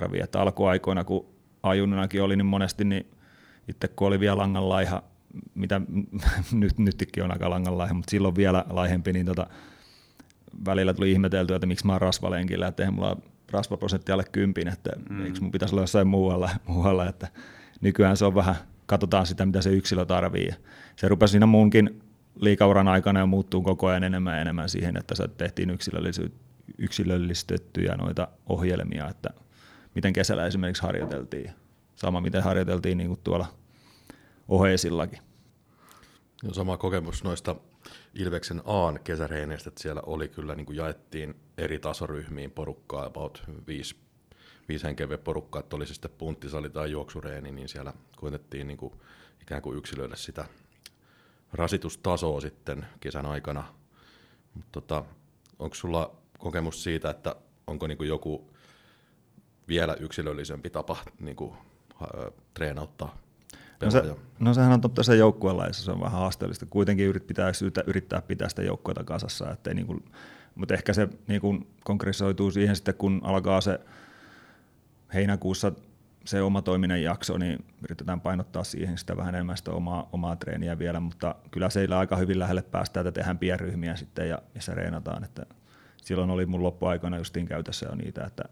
[0.00, 0.20] tarvii.
[0.20, 1.26] Että alkuaikoina, kun
[1.62, 3.06] ajunnakin oli, niin monesti niin
[3.68, 5.02] itse kun oli vielä langan laiha,
[5.54, 5.80] mitä
[6.52, 9.46] nyt, nytkin on aika langan laiha, mutta silloin vielä laihempi, niin tota,
[10.66, 13.16] välillä tuli ihmeteltyä, että miksi mä oon rasvalenkillä, että eihän mulla
[13.50, 15.24] rasvaprosentti alle kympin, että mm.
[15.24, 17.28] eikö mun pitäisi olla jossain muualla, muualla, että
[17.80, 18.54] nykyään se on vähän,
[18.86, 20.50] katsotaan sitä, mitä se yksilö tarvii.
[20.96, 22.02] Se rupesi siinä munkin
[22.40, 25.78] liikauran aikana ja muuttuu koko ajan enemmän ja enemmän siihen, että se tehtiin
[26.78, 29.30] yksilöllistettyjä noita ohjelmia, että
[29.94, 31.50] miten kesällä esimerkiksi harjoiteltiin.
[31.96, 33.46] Sama miten harjoiteltiin niin kuin tuolla
[34.48, 35.18] oheisillakin.
[36.42, 37.56] No, sama kokemus noista
[38.14, 43.96] Ilveksen Aan kesäreeneistä, että siellä oli kyllä, niin kuin jaettiin eri tasoryhmiin porukkaa, about viisi,
[44.68, 48.92] viisi henkeä porukkaa, että oli se sitten punttisali tai juoksureeni, niin siellä koitettiin niin kuin,
[49.42, 50.44] ikään kuin yksilöidä sitä
[51.52, 53.74] rasitustasoa sitten kesän aikana.
[54.54, 55.04] Mutta tota,
[55.58, 58.53] onko sulla kokemus siitä, että onko niin kuin joku
[59.68, 61.52] vielä yksilöllisempi tapa niin kuin,
[62.02, 63.24] äh, treenauttaa
[63.84, 66.66] No, se, no sehän on totta se joukkuelaissa, se on vähän haasteellista.
[66.66, 67.52] Kuitenkin yrit, pitää
[67.86, 70.04] yrittää pitää sitä joukkuetta kasassa, ettei niin kuin,
[70.54, 73.80] mutta ehkä se niin kuin konkretisoituu siihen sitten, kun alkaa se
[75.14, 75.72] heinäkuussa
[76.24, 80.78] se oma toiminnan jakso, niin yritetään painottaa siihen sitä vähän enemmän sitä omaa, omaa treeniä
[80.78, 84.74] vielä, mutta kyllä seillä aika hyvin lähelle päästään, että tehdään pienryhmiä sitten ja, ja se
[84.74, 85.24] reenataan.
[85.24, 85.46] Että
[85.96, 88.44] silloin oli mun loppuaikoina justiin käytössä jo niitä, että,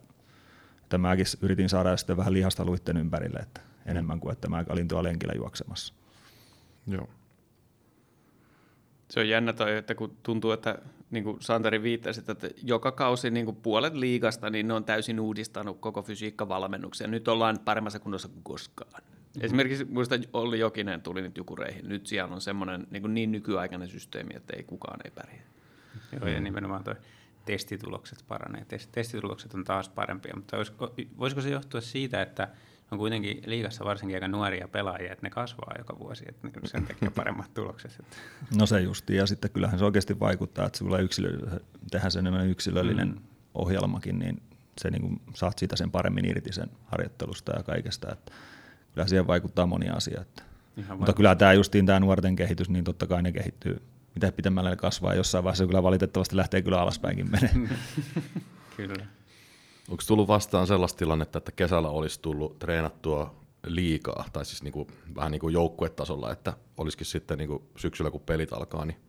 [0.93, 4.89] että mäkin yritin saada sitten vähän lihasta luitten ympärille, että enemmän kuin että mä olin
[4.89, 5.95] tuolla lenkillä juoksemassa.
[6.87, 7.09] Joo.
[9.09, 10.79] Se on jännä toi, että kun tuntuu, että
[11.11, 15.21] niin kuin Santeri viittasi, että joka kausi niin kuin puolet liigasta, niin ne on täysin
[15.21, 17.11] uudistanut koko fysiikkavalmennuksen.
[17.11, 19.03] Nyt ollaan paremmassa kunnossa kuin koskaan.
[19.03, 19.45] Mm-hmm.
[19.45, 21.89] Esimerkiksi muista Olli Jokinen tuli nyt Jukureihin.
[21.89, 25.45] Nyt siellä on semmoinen niin, niin nykyaikainen systeemi, että ei kukaan ei pärjää.
[26.21, 26.95] Joo, ja nimenomaan toi
[27.45, 28.67] testitulokset paranee.
[28.93, 32.49] Testitulokset on taas parempia, mutta olisiko, voisiko se johtua siitä, että
[32.91, 37.11] on kuitenkin liigassa varsinkin aika nuoria pelaajia, että ne kasvaa joka vuosi, että sen takia
[37.11, 38.05] paremmat tulokset.
[38.57, 42.49] No se justi, ja sitten kyllähän se oikeasti vaikuttaa, että sulla yksilö, tehdään sen enemmän
[42.49, 43.21] yksilöllinen mm.
[43.55, 44.43] ohjelmakin, niin
[44.81, 48.13] se niin kuin, saat siitä sen paremmin irti sen harjoittelusta ja kaikesta.
[48.13, 48.33] Että
[48.95, 50.21] kyllä siihen vaikuttaa moni asia.
[50.21, 50.43] Että.
[50.97, 53.83] Mutta kyllä tämä justiin tämä nuorten kehitys, niin totta kai ne kehittyy.
[54.15, 57.69] Mitä pitemmälle ne kasvaa, jossain vaiheessa kyllä valitettavasti lähtee kyllä alaspäinkin menee.
[58.77, 59.07] kyllä.
[59.89, 65.33] Onko tullut vastaan sellaista tilannetta, että kesällä olisi tullut treenattua liikaa, tai siis niinku, vähän
[65.33, 69.01] niin kuin joukkuetasolla, että olisikin sitten niinku syksyllä, kun pelit alkaa, niin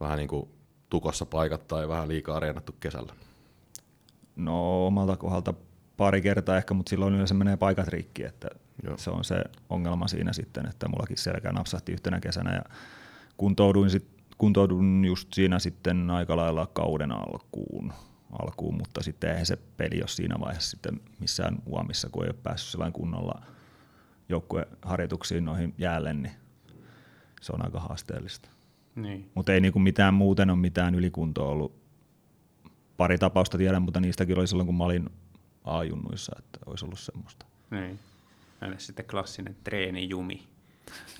[0.00, 0.48] vähän niin kuin
[0.90, 3.12] tukossa paikat tai vähän liikaa reenattu kesällä?
[4.36, 5.54] No omalta kohdalta
[5.96, 8.48] pari kertaa ehkä, mutta silloin yleensä menee paikat rikki, että
[8.82, 8.96] Joo.
[8.96, 12.62] se on se ongelma siinä sitten, että mullakin selkä napsahti yhtenä kesänä ja
[13.38, 14.06] kuntouduin, sit,
[14.38, 17.92] kuntouduin just siinä sitten aika lailla kauden alkuun
[18.32, 22.38] alkuun, mutta sitten eihän se peli ole siinä vaiheessa sitten missään uomissa, kun ei ole
[22.42, 23.42] päässyt sellainen kunnolla
[24.28, 26.32] joukkueharjoituksiin noihin jäälle, niin
[27.40, 28.48] se on aika haasteellista.
[28.94, 29.30] Niin.
[29.34, 31.78] Mutta ei niinku mitään muuten ole mitään ylikuntoa ollut.
[32.96, 35.10] Pari tapausta tiedän, mutta niistäkin oli silloin, kun mä olin
[35.64, 37.46] A-junnuissa, että olisi ollut semmoista.
[37.70, 37.98] Niin.
[38.62, 40.42] Entä sitten klassinen treenijumi?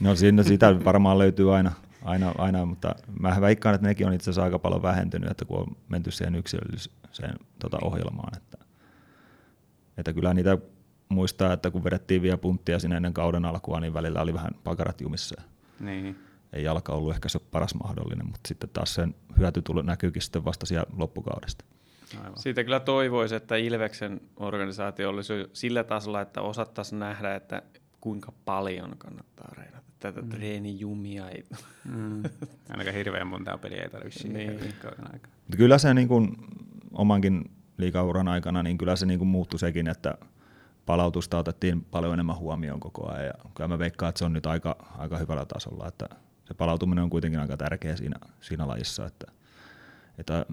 [0.00, 4.24] No siinä sitä varmaan löytyy aina, aina, aina, mutta mä veikkaan, että nekin on itse
[4.24, 8.36] asiassa aika paljon vähentynyt, että kun on menty siihen yksilölliseen tota, ohjelmaan.
[8.36, 8.58] Että,
[9.98, 10.58] että kyllä niitä
[11.08, 15.00] muistaa, että kun vedettiin vielä punttia sinne ennen kauden alkua, niin välillä oli vähän pakarat
[15.00, 15.42] jumissa.
[15.80, 16.18] Niin.
[16.52, 20.44] Ei jalka ollut ehkä se paras mahdollinen, mutta sitten taas sen hyöty tuli, näkyykin sitten
[20.44, 21.64] vasta siellä loppukaudesta.
[22.18, 22.38] Aivan.
[22.38, 27.62] Siitä kyllä toivoisi, että Ilveksen organisaatio olisi sillä tasolla, että osattaisiin nähdä, että
[28.00, 30.28] kuinka paljon kannattaa reenata tätä mm.
[30.28, 31.30] treenijumia.
[31.30, 31.44] Ei.
[31.84, 32.22] Mm.
[32.70, 34.58] Ainakaan hirveän monta peliä ei tarvitse niin.
[35.12, 35.30] aikaa.
[35.56, 36.36] Kyllä se niin kuin,
[36.92, 40.18] omankin liikauran aikana, niin kyllä se niin kuin muuttui sekin, että
[40.86, 43.26] palautusta otettiin paljon enemmän huomioon koko ajan.
[43.26, 46.08] Ja kyllä mä veikkaan, että se on nyt aika, aika hyvällä tasolla, että
[46.44, 49.26] se palautuminen on kuitenkin aika tärkeä siinä, siinä lajissa, että,
[50.18, 50.46] että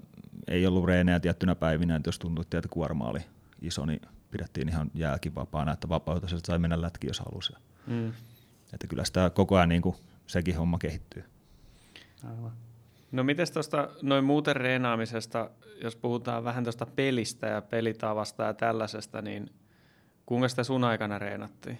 [0.48, 3.20] ei ollut reenejä tiettynä päivinä, että jos tuntui, että kuorma oli
[3.62, 7.52] iso, niin pidettiin ihan jääkin vapaana, että vapautus sai mennä lätkiin, jos halusi.
[7.86, 8.12] Mm.
[8.72, 11.24] Että kyllä sitä koko ajan niin kuin, sekin homma kehittyy.
[12.24, 12.52] Aivan.
[13.12, 15.50] No miten tuosta noin muuten reenaamisesta,
[15.82, 19.50] jos puhutaan vähän tuosta pelistä ja pelitavasta ja tällaisesta, niin
[20.26, 21.78] kuinka sitä sun aikana reenattiin?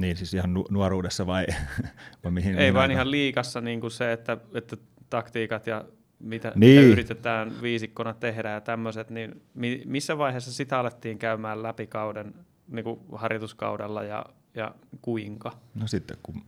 [0.00, 1.46] Niin, siis ihan nuoruudessa vai,
[2.24, 2.58] vai mihin?
[2.58, 4.76] Ei vaan ihan liikassa niin kuin se, että, että
[5.10, 5.84] taktiikat ja
[6.18, 6.80] mitä, niin.
[6.80, 12.34] mitä yritetään viisikkona tehdä ja tämmöiset, niin mi, missä vaiheessa sitä alettiin käymään läpi kauden,
[12.68, 15.52] niin kuin harjoituskaudella ja, ja kuinka?
[15.74, 16.42] No sitten kun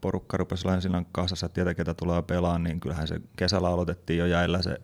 [0.00, 4.26] porukka rupesi silloin kasassa, että tietää ketä tulee pelaamaan, niin kyllähän se kesällä aloitettiin jo
[4.26, 4.80] jäillä se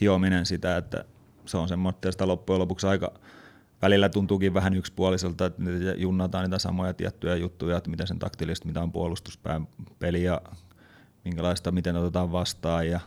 [0.00, 1.04] hiominen sitä, että
[1.46, 3.12] se on semmoista sitä loppujen lopuksi aika,
[3.82, 5.62] välillä tuntuukin vähän yksipuoliselta, että
[5.96, 10.40] junnataan niitä samoja tiettyjä juttuja, että miten sen taktilista, mitä on puolustuspään peli ja
[11.24, 13.00] minkälaista, miten otetaan vastaan ja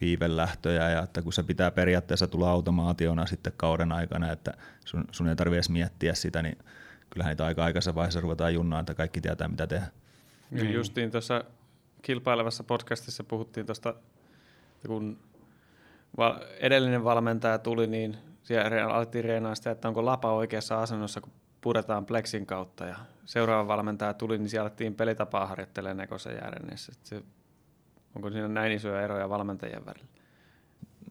[0.00, 4.52] viivelähtöjä ja että kun se pitää periaatteessa tulla automaationa sitten kauden aikana, että
[4.84, 6.58] sun, sun ei tarvitse miettiä sitä, niin
[7.12, 9.86] kyllähän niitä aika aikaisessa vaiheessa ruvetaan junnaan, että kaikki tietää mitä tehdä.
[10.50, 10.72] Niin.
[10.72, 11.44] Justiin tuossa
[12.02, 13.94] kilpailevassa podcastissa puhuttiin tuosta,
[14.86, 15.18] kun
[16.60, 22.06] edellinen valmentaja tuli, niin siellä alettiin reenaa sitä, että onko lapa oikeassa asennossa, kun puretaan
[22.06, 22.84] plexin kautta.
[22.84, 26.92] Ja seuraava valmentaja tuli, niin siellä alettiin pelitapaa harjoittelemaan Nekosen järjennessä.
[27.02, 27.22] Se,
[28.14, 30.06] onko siinä näin isoja eroja valmentajien välillä?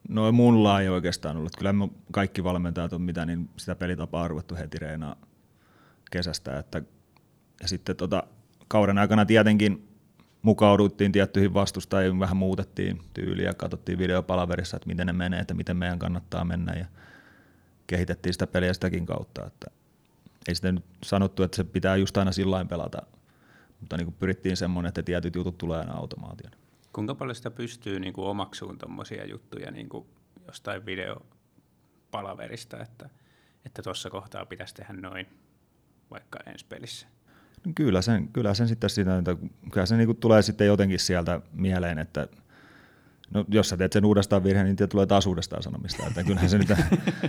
[0.10, 1.56] No mulla ei oikeastaan ollut.
[1.58, 5.16] Kyllä me kaikki valmentajat on mitä, niin sitä pelitapaa arvottu heti reenaa
[6.12, 6.60] kesästä.
[6.60, 6.82] Että,
[7.62, 8.24] ja sitten tota,
[8.68, 9.88] kauden aikana tietenkin
[10.42, 16.00] mukauduttiin tiettyihin vastustajiin, vähän muutettiin tyyliä katsottiin videopalaverissa, että miten ne menee, että miten meidän
[16.00, 16.86] kannattaa mennä ja
[17.88, 19.48] kehitettiin sitä peliä sitäkin kautta.
[19.48, 19.72] Että
[20.48, 23.02] ei sitä nyt sanottu, että se pitää just aina sillä pelata,
[23.80, 26.52] mutta niin pyrittiin semmoinen, että tietyt jutut tulee aina automaation.
[26.94, 30.06] Kuinka paljon sitä pystyy niin kuin omaksuun tuommoisia juttuja niin kuin
[30.48, 33.10] jostain videopalaverista, että
[33.66, 35.28] että kohtaa pitäisi tehdä noin
[36.12, 37.08] vaikka ensi pelissä?
[37.76, 39.36] Kyllä sen, kyllä sen sitten sitä, että
[39.72, 42.28] kyllä se niin tulee sitten jotenkin sieltä mieleen, että
[43.34, 46.08] no, jos sä teet sen uudestaan virheen, niin tulee taas uudestaan sanomista.
[46.08, 46.70] Että kyllähän se nyt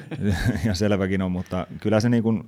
[0.64, 2.44] ihan selväkin on, mutta kyllä se niin kuin,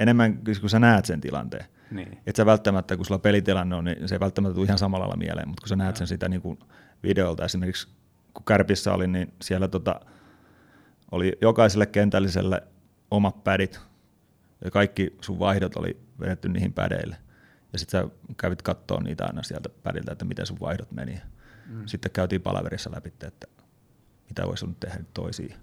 [0.00, 1.64] enemmän, kun sä näet sen tilanteen.
[1.90, 2.18] Niin.
[2.26, 5.16] Et sä välttämättä, kun sulla pelitilanne on, niin se ei välttämättä tule ihan samalla lailla
[5.16, 5.98] mieleen, mutta kun sä näet no.
[5.98, 6.58] sen sitä niin kuin
[7.02, 7.88] videolta, esimerkiksi
[8.34, 10.00] kun Kärpissä oli, niin siellä tota,
[11.10, 12.62] oli jokaiselle kentälliselle
[13.10, 13.80] omat pädit,
[14.64, 17.16] ja kaikki sun vaihdot oli vedetty niihin pädeille.
[17.72, 21.20] Ja sitten sä kävit katsoa niitä aina sieltä pädiltä, että miten sun vaihdot meni.
[21.66, 21.86] Mm.
[21.86, 23.46] Sitten käytiin palaverissa läpi, että
[24.28, 25.54] mitä voisi nyt tehdä toisiin.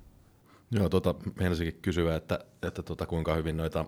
[0.72, 3.86] Joo, tota, meinasinkin kysyä, että, että tota, kuinka hyvin noita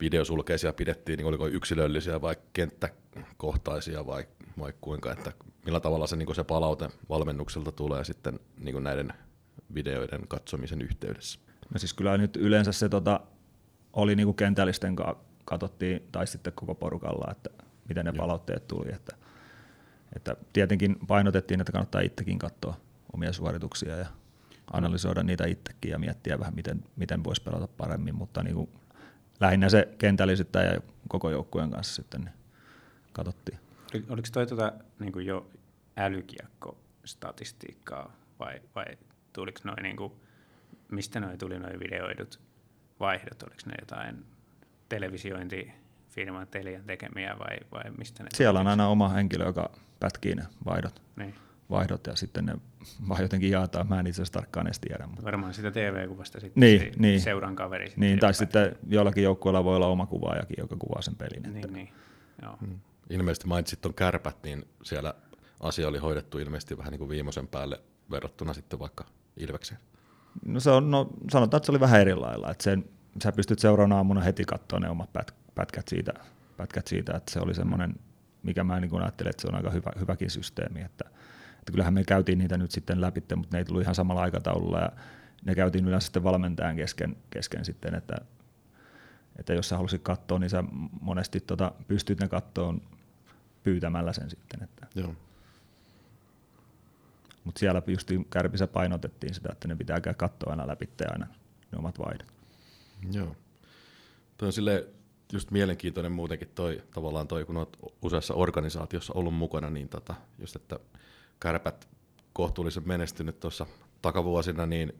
[0.00, 4.24] videosulkeisia pidettiin, niin oliko yksilöllisiä vai kenttäkohtaisia vai,
[4.58, 5.32] vai kuinka, että
[5.64, 9.12] millä tavalla se, niin se palaute valmennukselta tulee sitten niin näiden
[9.74, 11.40] videoiden katsomisen yhteydessä?
[11.74, 13.20] No siis kyllä nyt yleensä se tota,
[13.98, 17.50] oli niin kentällisten kanssa katsottiin, tai sitten koko porukalla, että
[17.88, 18.22] miten ne Joo.
[18.22, 18.92] palautteet tuli.
[18.92, 19.16] Että,
[20.16, 22.76] että tietenkin painotettiin, että kannattaa itsekin katsoa
[23.12, 24.06] omia suorituksia ja
[24.72, 28.70] analysoida niitä itsekin ja miettiä vähän, miten, miten voisi pelata paremmin, mutta niin kuin
[29.40, 32.34] lähinnä se kentällisyyttä ja koko joukkueen kanssa sitten niin
[33.12, 33.58] katsottiin.
[34.08, 35.50] Oliko toi tuota, niin kuin jo
[35.96, 38.86] älykiekko-statistiikkaa vai, vai
[39.32, 40.12] tuliko noin, niin kuin,
[40.88, 42.47] mistä noin tuli noin videoidut
[43.00, 44.24] vaihdot, oliko ne jotain
[44.88, 50.46] televisiointifirman Telian tekemiä vai, vai mistä ne Siellä on aina oma henkilö, joka pätkii ne
[50.64, 51.02] vaihdot.
[51.16, 51.34] Niin.
[51.70, 52.54] vaihdot ja sitten ne
[53.08, 53.88] vaan jotenkin jaetaan.
[53.88, 55.06] Mä en itse asiassa tarkkaan edes tiedä.
[55.06, 55.22] Mutta...
[55.22, 57.20] Varmaan sitä TV-kuvasta sitten niin, niin.
[57.20, 57.86] seuran kaveri.
[57.86, 61.42] Sitten niin, tai sitten jollakin joukkueella voi olla oma kuvaajakin, joka kuvaa sen pelin.
[61.42, 61.68] Niin, että...
[61.68, 61.92] niin.
[62.42, 62.56] Joo.
[62.60, 62.80] Hmm.
[63.10, 65.14] Ilmeisesti mainitsit tuon kärpät, niin siellä
[65.60, 67.80] asia oli hoidettu ilmeisesti vähän niin kuin viimeisen päälle
[68.10, 69.04] verrattuna sitten vaikka
[69.36, 69.80] Ilvekseen.
[70.44, 72.50] No, se on, no sanotaan, että se oli vähän eri lailla.
[72.50, 72.84] Että sen,
[73.22, 76.12] sä pystyt seuraavana aamuna heti katsoa ne omat pät, pätkät, siitä,
[76.56, 77.94] pätkät siitä, että se oli semmoinen,
[78.42, 81.04] mikä mä niin ajattelin, että se on aika hyvä, hyväkin systeemi, että,
[81.58, 84.78] että kyllähän me käytiin niitä nyt sitten läpi, mutta ne ei tullut ihan samalla aikataululla
[84.78, 84.92] ja
[85.44, 88.16] ne käytiin yleensä sitten valmentajan kesken, kesken sitten, että,
[89.36, 90.64] että jos sä halusit katsoa, niin sä
[91.00, 92.82] monesti tota, pystyt ne kattoon
[93.62, 94.62] pyytämällä sen sitten.
[94.62, 94.86] Että.
[94.94, 95.14] Joo.
[97.48, 101.26] Mutta siellä just kärpissä painotettiin sitä, että ne pitää katsoa aina läpi aina
[101.72, 102.26] ne omat vaihdot.
[103.12, 103.36] Joo.
[104.38, 104.86] Tuo on sille
[105.32, 110.56] just mielenkiintoinen muutenkin toi, tavallaan toi, kun olet useassa organisaatiossa ollut mukana, niin tota, just
[110.56, 110.78] että
[111.40, 111.88] kärpät
[112.32, 113.66] kohtuullisen menestynyt tuossa
[114.02, 114.92] takavuosina, niin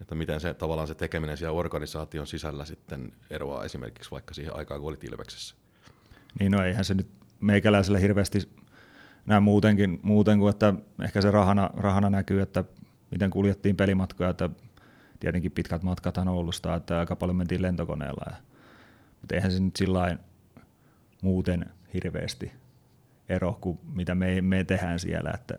[0.00, 4.80] että miten se tavallaan se tekeminen siellä organisaation sisällä sitten eroaa esimerkiksi vaikka siihen aikaan,
[4.80, 5.54] kun olit Ilveksessä.
[6.40, 7.08] Niin no eihän se nyt
[7.40, 8.38] meikäläiselle hirveästi
[9.26, 12.64] näe muutenkin, muuten kuin, että ehkä se rahana, rahana näkyy, että
[13.10, 14.50] miten kuljettiin pelimatkoja, että
[15.20, 18.24] tietenkin pitkät matkat on ollut sitä, että aika paljon mentiin lentokoneella.
[18.30, 18.36] Ja,
[19.20, 20.18] mutta eihän se nyt sillä
[21.22, 22.52] muuten hirveästi
[23.28, 25.54] ero kuin mitä me, me tehdään siellä, että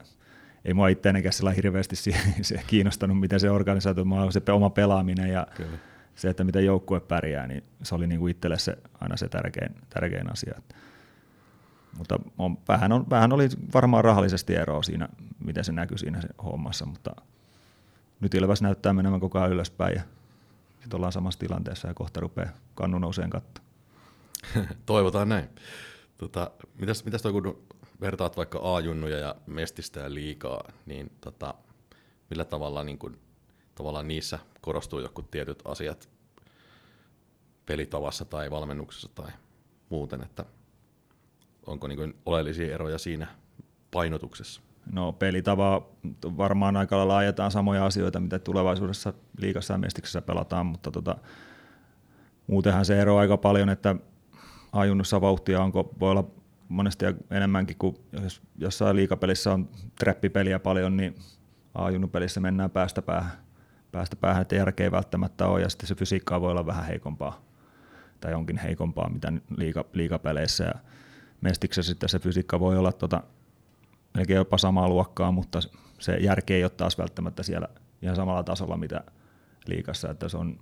[0.65, 1.95] ei mua itseänikään sillä hirveästi
[2.41, 5.77] se kiinnostanut, miten se organisaatio, se oma pelaaminen ja Kyllä.
[6.15, 9.75] se, että miten joukkue pärjää, niin se oli niin kuin itselle se, aina se tärkein,
[9.89, 10.61] tärkein asia.
[11.95, 15.09] Mutta on, vähän, on, vähän oli varmaan rahallisesti eroa siinä,
[15.45, 17.11] miten se näkyi siinä se hommassa, mutta
[18.19, 20.01] nyt Ilves näyttää menemään koko ajan ylöspäin ja
[20.79, 23.61] sitten ollaan samassa tilanteessa ja kohta rupeaa kannu nouseen katto.
[24.85, 25.49] Toivotaan näin.
[26.17, 27.63] Tota, mitäs, mitäs toi, kun
[28.01, 31.53] vertaat vaikka A-junnuja ja Mestistä ja liikaa, niin tota,
[32.29, 33.17] millä tavalla niin kun,
[33.75, 36.09] tavallaan niissä korostuu joku tietyt asiat
[37.65, 39.31] pelitavassa tai valmennuksessa tai
[39.89, 40.45] muuten, että
[41.67, 43.27] onko niin oleellisia eroja siinä
[43.91, 44.61] painotuksessa?
[44.91, 45.87] No pelitava
[46.37, 51.17] varmaan aika lailla ajetaan samoja asioita, mitä tulevaisuudessa liikassa ja mestiksessä pelataan, mutta tota,
[52.47, 53.95] muutenhan se ero aika paljon, että
[54.71, 56.27] ajunnossa vauhtia onko, voi olla
[56.69, 61.15] monesti enemmänkin kuin jos jossain liikapelissä on trappipeliä paljon, niin
[61.75, 63.31] A-junnupelissä mennään päästä päähän,
[63.91, 67.41] päästä päähän, että järkeä välttämättä ole, ja sitten se fysiikka voi olla vähän heikompaa,
[68.21, 70.73] tai onkin heikompaa, mitä liika, liikapeleissä, ja
[71.41, 73.23] Mestiksessä sitten se fysiikka voi olla tota,
[74.13, 75.59] melkein jopa samaa luokkaa, mutta
[75.99, 77.67] se järki ei ole taas välttämättä siellä
[78.01, 79.03] ihan samalla tasolla, mitä
[79.67, 80.59] liikassa, että se on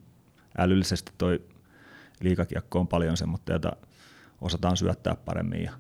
[0.58, 1.42] älyllisesti toi
[2.20, 3.72] liikakiekko on paljon semmoista, jota
[4.42, 5.72] osataan syöttää paremmin ja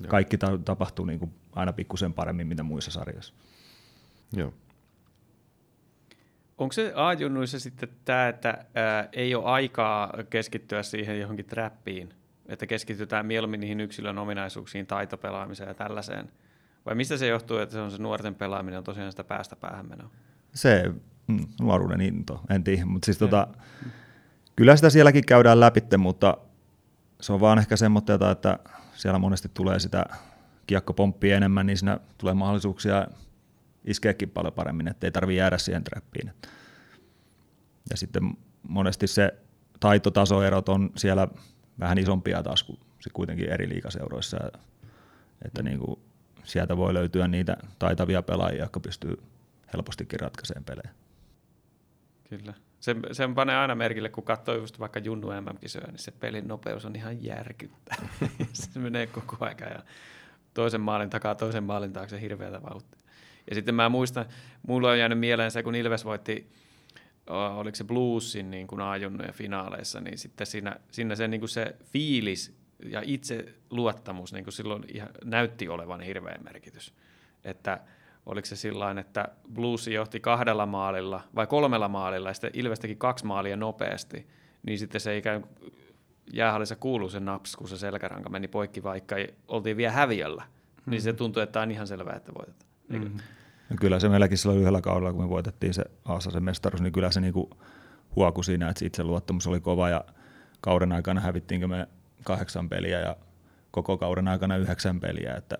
[0.00, 0.08] Joo.
[0.08, 3.34] kaikki ta- tapahtuu niin kuin aina pikkusen paremmin, mitä muissa sarjoissa.
[4.36, 4.54] Joo.
[6.58, 12.14] Onko se A-junnuissa sitten tämä, että ää, ei ole aikaa keskittyä siihen johonkin trappiin,
[12.46, 16.30] että keskitytään mieluummin niihin yksilön ominaisuuksiin, taitopelaamiseen ja tällaiseen?
[16.86, 19.88] Vai mistä se johtuu, että se on se nuorten pelaaminen on tosiaan sitä päästä päähän
[19.88, 20.10] menoa?
[20.54, 20.94] Se
[21.26, 23.48] mm, nuoruuden into, en tiedä, mutta siis tota,
[24.56, 26.36] kyllä sitä sielläkin käydään läpi, mutta
[27.20, 28.58] se on vaan ehkä semmoista, että
[28.94, 30.06] siellä monesti tulee sitä
[30.66, 33.06] kiekkopomppia enemmän, niin siinä tulee mahdollisuuksia
[33.84, 36.32] iskeäkin paljon paremmin, että ei tarvitse jäädä siihen trappiin.
[37.90, 38.36] Ja sitten
[38.68, 39.34] monesti se
[39.80, 41.28] taitotasoerot on siellä
[41.82, 44.38] vähän isompia taas kuin se kuitenkin eri liikaseuroissa,
[45.44, 46.00] että niin kuin
[46.44, 49.22] sieltä voi löytyä niitä taitavia pelaajia, jotka pystyy
[49.72, 50.90] helpostikin ratkaisemaan pelejä.
[52.28, 52.54] Kyllä.
[52.80, 56.84] Sen, sen panee aina merkille, kun katsoo just vaikka Junnu MM-kisoja, niin se pelin nopeus
[56.84, 58.08] on ihan järkyttävä.
[58.52, 59.82] se menee koko aika ja
[60.54, 63.00] toisen maalin takaa toisen maalin taakse hirveätä vauhtia.
[63.48, 64.26] Ja sitten mä muistan,
[64.66, 66.50] mulla on jäänyt mieleen se, kun Ilves voitti,
[67.30, 71.76] oliko se Bluesin niin kuin A-junnujen finaaleissa, niin sitten siinä, siinä se, niin kuin se
[71.84, 76.94] fiilis ja itse luottamus niin kuin silloin ihan näytti olevan hirveä merkitys.
[77.44, 77.80] Että
[78.26, 82.96] oliko se sillä että Blues johti kahdella maalilla vai kolmella maalilla ja sitten Ilves teki
[82.96, 84.26] kaksi maalia nopeasti,
[84.62, 85.72] niin sitten se ikään kuin
[86.32, 90.42] jäähallissa kuuluu se naps, kun se selkäranka meni poikki, vaikka ei, oltiin vielä häviöllä.
[90.42, 90.90] Mm-hmm.
[90.90, 91.16] Niin se hmm.
[91.16, 92.70] tuntui, että on ihan selvää, että voitetaan.
[92.88, 93.18] Mm-hmm.
[93.72, 96.92] No kyllä se meilläkin silloin yhdellä kaudella, kun me voitettiin se Aassa se mestaruus, niin
[96.92, 97.50] kyllä se niinku
[98.16, 100.04] huoku siinä, että itse luottamus oli kova ja
[100.60, 101.88] kauden aikana hävittiinkö me
[102.24, 103.16] kahdeksan peliä ja
[103.70, 105.58] koko kauden aikana yhdeksän peliä, että,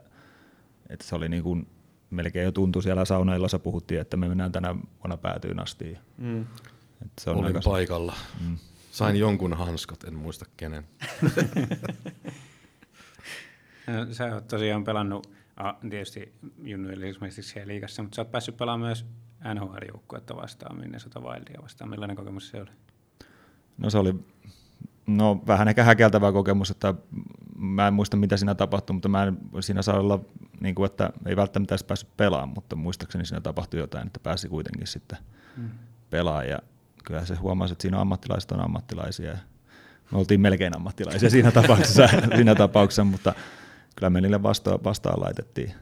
[0.89, 1.67] että se oli niin kuin,
[2.11, 5.99] melkein jo tuntui siellä saunaillossa puhuttiin, että me mennään tänä vuonna päätyyn asti.
[6.19, 6.41] Mm.
[7.03, 7.61] Että se on Olin aika...
[7.65, 8.15] paikalla.
[8.41, 8.57] Mm.
[8.91, 10.85] Sain jonkun hanskat, en muista kenen.
[14.13, 18.89] sä oot tosiaan pelannut ah, tietysti junnuille esimerkiksi siellä liigassa, mutta sä oot päässyt pelaamaan
[18.89, 19.07] myös
[19.55, 21.91] NHL-joukkuetta vastaan, minne sota Wildia vastaan.
[21.91, 22.71] Millainen kokemus se oli?
[23.79, 24.15] No se oli
[25.07, 26.95] No vähän ehkä häkeltävä kokemus, että
[27.57, 30.21] mä en muista mitä siinä tapahtui, mutta mä en siinä saa olla,
[30.61, 34.49] niin kuin, että ei välttämättä edes päässyt pelaamaan, mutta muistaakseni siinä tapahtui jotain, että pääsi
[34.49, 35.19] kuitenkin sitten
[35.57, 35.71] mm.
[36.11, 36.49] pelaamaan.
[36.49, 36.59] Ja
[37.05, 39.33] kyllä se huomasi, että siinä ammattilaiset on ammattilaisia.
[40.13, 43.35] Me oltiin melkein ammattilaisia siinä tapauksessa, siinä tapauksessa mutta
[43.97, 45.75] kyllä me niille vastaan, vastaan laitettiin.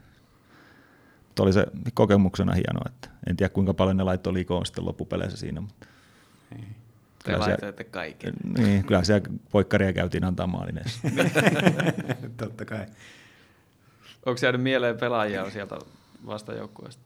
[1.27, 5.37] Mutta oli se kokemuksena hienoa, että en tiedä kuinka paljon ne laittoi liikoon sitten loppupeleissä
[5.37, 5.61] siinä.
[5.61, 5.87] Mutta.
[6.57, 6.65] Ei.
[7.25, 8.35] Te laitoitte kaiken.
[8.59, 11.09] Niin, kyllä siellä poikkaria käytiin antaa maalineessa.
[12.37, 12.87] Totta kai.
[14.27, 15.79] Onko jäänyt mieleen pelaajia sieltä
[16.27, 17.03] vastajoukkueesta?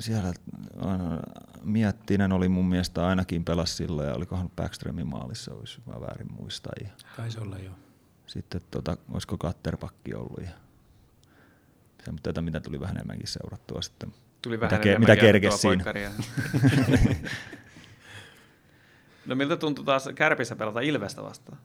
[0.00, 0.32] Siellä
[0.76, 1.20] on,
[1.62, 6.72] Miettinen oli mun mielestä ainakin pelas silloin ja olikohan Backströmin maalissa, olisi mä väärin muistaa.
[7.16, 7.70] Taisi olla jo.
[8.28, 10.40] Sitten tota, olisiko Katterpakki ollut.
[10.42, 10.50] Ja
[12.04, 14.12] semmoista, mitä tuli vähän enemmänkin seurattua sitten.
[14.42, 15.84] Tuli vähän mitä, enemmän mitä kerkes siinä.
[19.26, 21.58] no miltä tuntui taas Kärpissä pelata Ilvestä vastaan?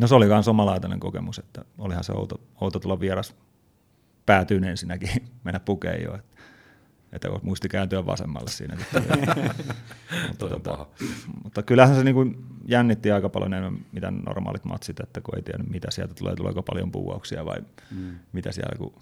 [0.00, 3.34] No se oli myös omalaitainen kokemus, että olihan se outo, outo tulla vieras
[4.26, 5.10] päätyyn ensinnäkin,
[5.44, 6.14] mennä pukeen jo.
[6.14, 6.36] Että,
[7.12, 8.76] että muisti kääntyä vasemmalle siinä.
[10.28, 10.86] mutta, tota,
[11.44, 15.64] mutta kyllähän se niin jännitti aika paljon enemmän mitä normaalit matsit, että kun ei tiedä
[15.70, 17.58] mitä sieltä tulee, tuleeko paljon puuauksia vai
[17.90, 18.18] mm.
[18.32, 18.94] mitä siellä, kun,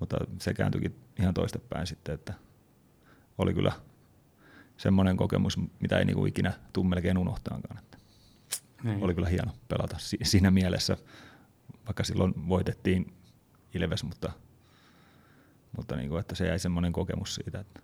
[0.00, 2.34] mutta se kääntyikin ihan toistepäin sitten, että
[3.38, 3.72] oli kyllä
[4.76, 7.78] semmoinen kokemus, mitä ei niin ikinä tule melkein unohtaankaan.
[7.78, 7.98] Että
[8.84, 9.04] niin.
[9.04, 10.96] Oli kyllä hieno pelata siinä mielessä,
[11.86, 13.14] vaikka silloin voitettiin
[13.74, 14.32] Ilves, mutta,
[15.76, 17.60] mutta niin kuin, että se jäi semmoinen kokemus siitä.
[17.60, 17.80] Että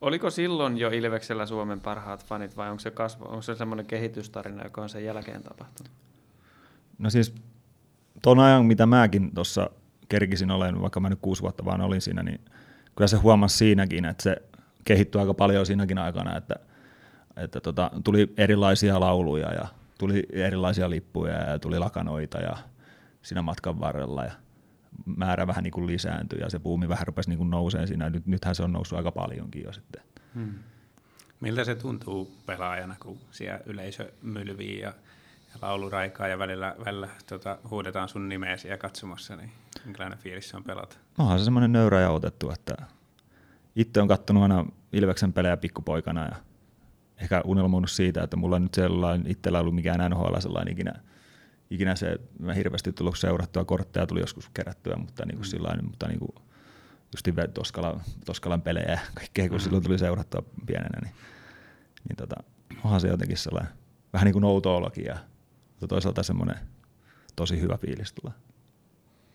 [0.00, 4.64] Oliko silloin jo Ilveksellä Suomen parhaat fanit vai onko se, kasvo, onko se semmoinen kehitystarina,
[4.64, 5.92] joka on sen jälkeen tapahtunut?
[6.98, 7.34] No siis
[8.22, 9.70] tuon ajan, mitä mäkin tuossa
[10.08, 12.40] kerkisin olen, vaikka mä nyt kuusi vuotta vaan olin siinä, niin
[12.96, 14.36] kyllä se huomasi siinäkin, että se
[14.84, 16.54] kehittyi aika paljon siinäkin aikana, että,
[17.36, 22.56] että tota, tuli erilaisia lauluja ja tuli erilaisia lippuja ja tuli lakanoita ja
[23.22, 24.32] siinä matkan varrella ja
[25.16, 28.10] määrä vähän niin kuin lisääntyi ja se puumi vähän rupesi niin kuin nousee siinä.
[28.10, 30.02] Nyt, nythän se on noussut aika paljonkin jo sitten.
[30.34, 30.54] Hmm.
[31.40, 34.88] Miltä se tuntuu pelaajana, kun siellä yleisö mylvii ja,
[35.52, 39.50] ja lauluraikaa ja välillä, välillä tota, huudetaan sun nimeä siellä katsomassa, niin
[39.84, 40.96] minkälainen fiilis se on pelata?
[41.18, 42.76] Onhan se semmoinen nöyrä ja otettu, että
[43.76, 46.36] itse on kattonut aina Ilveksen pelejä pikkupoikana ja
[47.20, 50.92] ehkä unelmoinut siitä, että mulla on nyt sellainen itsellä ollut mikään NHL sellainen ikinä,
[51.70, 55.50] ikinä se, mä hirveästi tullut seurattua, kortteja tuli joskus kerättyä, mutta niin kuin mm.
[55.50, 56.34] sillain, mutta niin kuin
[57.12, 59.60] just Toskalan, Toskalan pelejä ja kaikkea, kun mm.
[59.60, 61.14] silloin tuli seurattua pienenä, niin,
[62.08, 62.36] niin tota,
[62.84, 63.72] onhan se jotenkin sellainen
[64.12, 65.18] vähän niin kuin outoologia, ja
[65.70, 66.58] mutta toisaalta semmoinen
[67.36, 68.34] tosi hyvä fiilis tulla.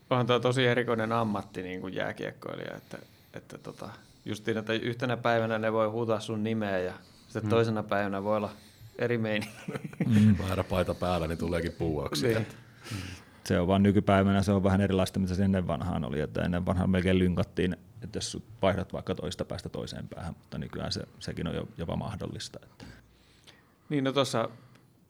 [0.09, 2.97] Onhan tuo tosi erikoinen ammatti niin kuin jääkiekkoilija, että,
[3.33, 3.89] että tota,
[4.25, 7.49] justiin, että yhtenä päivänä ne voi huutaa sun nimeä ja sitten mm.
[7.49, 8.51] toisena päivänä voi olla
[8.97, 9.49] eri meini.
[10.06, 10.36] Mm.
[10.47, 12.28] Väärä paita päällä, niin tuleekin puuaksi.
[12.28, 12.47] Niin.
[13.43, 16.66] Se on vaan nykypäivänä, se on vähän erilaista, mitä se ennen vanhaan oli, että ennen
[16.66, 21.47] vanhaan melkein lynkattiin, että jos vaihdat vaikka toista päästä toiseen päähän, mutta nykyään se, sekin
[21.47, 22.60] on jo, jopa mahdollista.
[22.64, 22.86] Että.
[23.89, 24.49] Niin, no tuossa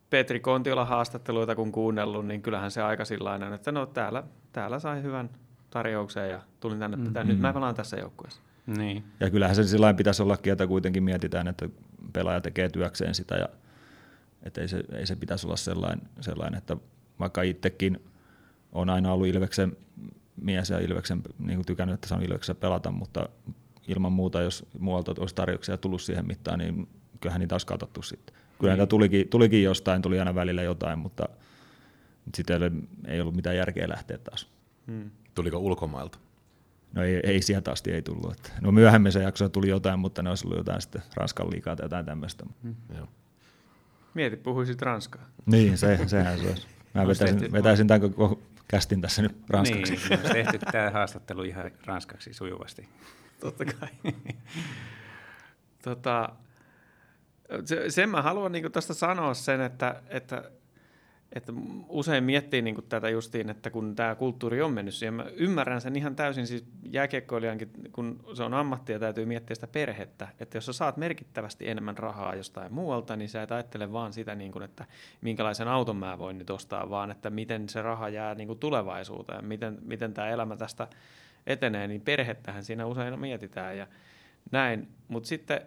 [0.09, 5.03] Petri Kontiola haastatteluita kun kuunnellut, niin kyllähän se aika sillainen, että no täällä, täällä sai
[5.03, 5.29] hyvän
[5.69, 7.27] tarjouksen ja tulin tänne mm-hmm.
[7.27, 8.41] Nyt mä pelaan tässä joukkueessa.
[8.67, 9.03] Niin.
[9.19, 11.69] Ja kyllähän se sillä pitäisi olla että kuitenkin mietitään, että
[12.13, 13.49] pelaaja tekee työkseen sitä ja
[14.45, 16.77] että ei se, ei se pitäisi olla sellainen, sellainen, että
[17.19, 18.03] vaikka itsekin
[18.71, 19.77] on aina ollut Ilveksen
[20.41, 23.29] mies ja Ilveksen, niin kuin tykännyt, että se on Ilveksen pelata, mutta
[23.87, 26.87] ilman muuta, jos muualta olisi tarjouksia tullut siihen mittaan, niin
[27.21, 28.35] kyllähän niitä olisi katsottu sitten.
[28.59, 28.87] Kyllä niin.
[28.87, 31.29] tulikin, tulikin jostain, tuli aina välillä jotain, mutta
[32.33, 34.47] sitten ei ollut mitään järkeä lähteä taas.
[34.87, 35.11] Hmm.
[35.35, 36.17] Tuliko ulkomailta?
[36.93, 38.31] No ei, ei sieltä asti ei tullut.
[38.31, 41.75] Että, no myöhemmin se jaksossa tuli jotain, mutta ne olisi ollut jotain sitten Ranskan liikaa
[41.75, 42.45] tai jotain tämmöistä.
[42.63, 42.75] Hmm.
[42.97, 43.07] Joo.
[44.15, 45.25] Mieti, puhuisit Ranskaa.
[45.45, 46.67] Niin, se, sehän se olisi.
[46.93, 49.91] Mä vetäisin, tehty, vetäisin tämän koko kästin tässä nyt ranskaksi.
[49.91, 52.89] Niin, olisi tehty tämä haastattelu ihan ranskaksi sujuvasti.
[53.39, 53.89] Totta kai.
[55.85, 56.29] tota,
[57.65, 60.51] se, sen mä haluan niin tästä sanoa sen, että, että
[61.35, 61.53] että
[61.87, 65.81] usein miettii niin kuin tätä justiin, että kun tämä kulttuuri on mennyt siihen, mä ymmärrän
[65.81, 70.57] sen ihan täysin, siis jääkiekkoilijankin, kun se on ammatti ja täytyy miettiä sitä perhettä, että
[70.57, 74.51] jos sä saat merkittävästi enemmän rahaa jostain muualta, niin sä et ajattele vaan sitä, niin
[74.51, 74.85] kuin, että
[75.21, 79.45] minkälaisen auton mä voin nyt ostaa, vaan että miten se raha jää niin kuin tulevaisuuteen,
[79.45, 80.87] miten, miten tämä elämä tästä
[81.47, 83.87] etenee, niin perhettähän siinä usein mietitään ja
[84.51, 85.61] näin, mutta sitten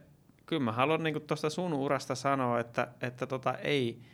[0.46, 3.98] kyllä mä haluan niin tuosta sun urasta sanoa, että, että tota, ei–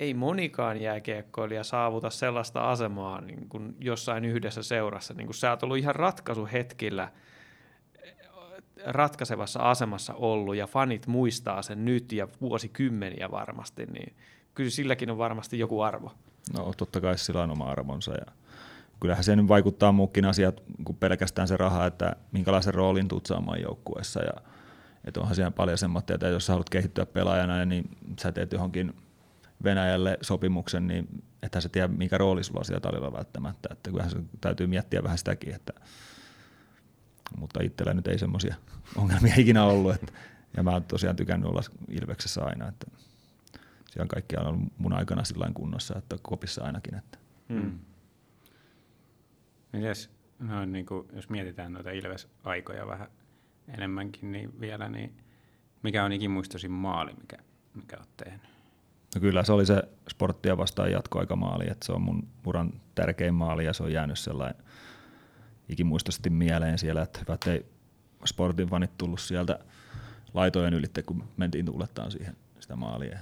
[0.00, 5.14] ei monikaan jääkiekkoilija saavuta sellaista asemaa niin kuin jossain yhdessä seurassa.
[5.14, 7.08] Niin kuin sä oot ollut ihan ratkaisuhetkillä
[8.86, 14.16] ratkaisevassa asemassa ollut ja fanit muistaa sen nyt ja vuosikymmeniä varmasti, niin
[14.54, 16.12] kyllä silläkin on varmasti joku arvo.
[16.54, 18.32] No totta kai sillä on oma arvonsa ja
[19.00, 24.20] kyllähän nyt vaikuttaa muukin asiat kuin pelkästään se raha, että minkälaisen roolin tuut saamaan joukkueessa
[24.22, 24.32] ja
[25.04, 28.94] että onhan siellä paljon semmoista, että jos sä haluat kehittyä pelaajana, niin sä teet johonkin
[29.64, 33.68] Venäjälle sopimuksen, niin että sä tiedä, mikä rooli sulla on siellä talilla välttämättä.
[33.72, 35.72] Että kyllähän se täytyy miettiä vähän sitäkin, että,
[37.38, 38.54] mutta itsellä nyt ei semmoisia
[38.96, 39.94] ongelmia ikinä ollut.
[39.94, 40.12] Että,
[40.56, 42.86] ja mä oon tosiaan tykännyt olla Ilveksessä aina, että
[43.90, 46.94] siellä kaikki on ollut mun aikana sillä kunnossa, että kopissa ainakin.
[46.94, 47.18] Että.
[47.48, 47.78] Hmm.
[49.72, 53.08] Mites, no, niin kuin, jos mietitään noita Ilves-aikoja vähän
[53.68, 55.16] enemmänkin niin vielä, niin
[55.82, 57.36] mikä on ikimuistoisin maali, mikä,
[57.74, 58.59] mikä olet tehnyt?
[59.14, 63.64] No kyllä se oli se sporttia vastaan jatkoaikamaali, että se on mun uran tärkein maali
[63.64, 64.62] ja se on jäänyt sellainen,
[65.68, 67.66] ikimuistoisesti mieleen siellä, että hyvä, että ei
[68.24, 69.58] sportin fanit tullut sieltä
[70.34, 73.18] laitojen ylitte, kun mentiin tuulettaan siihen sitä maalia,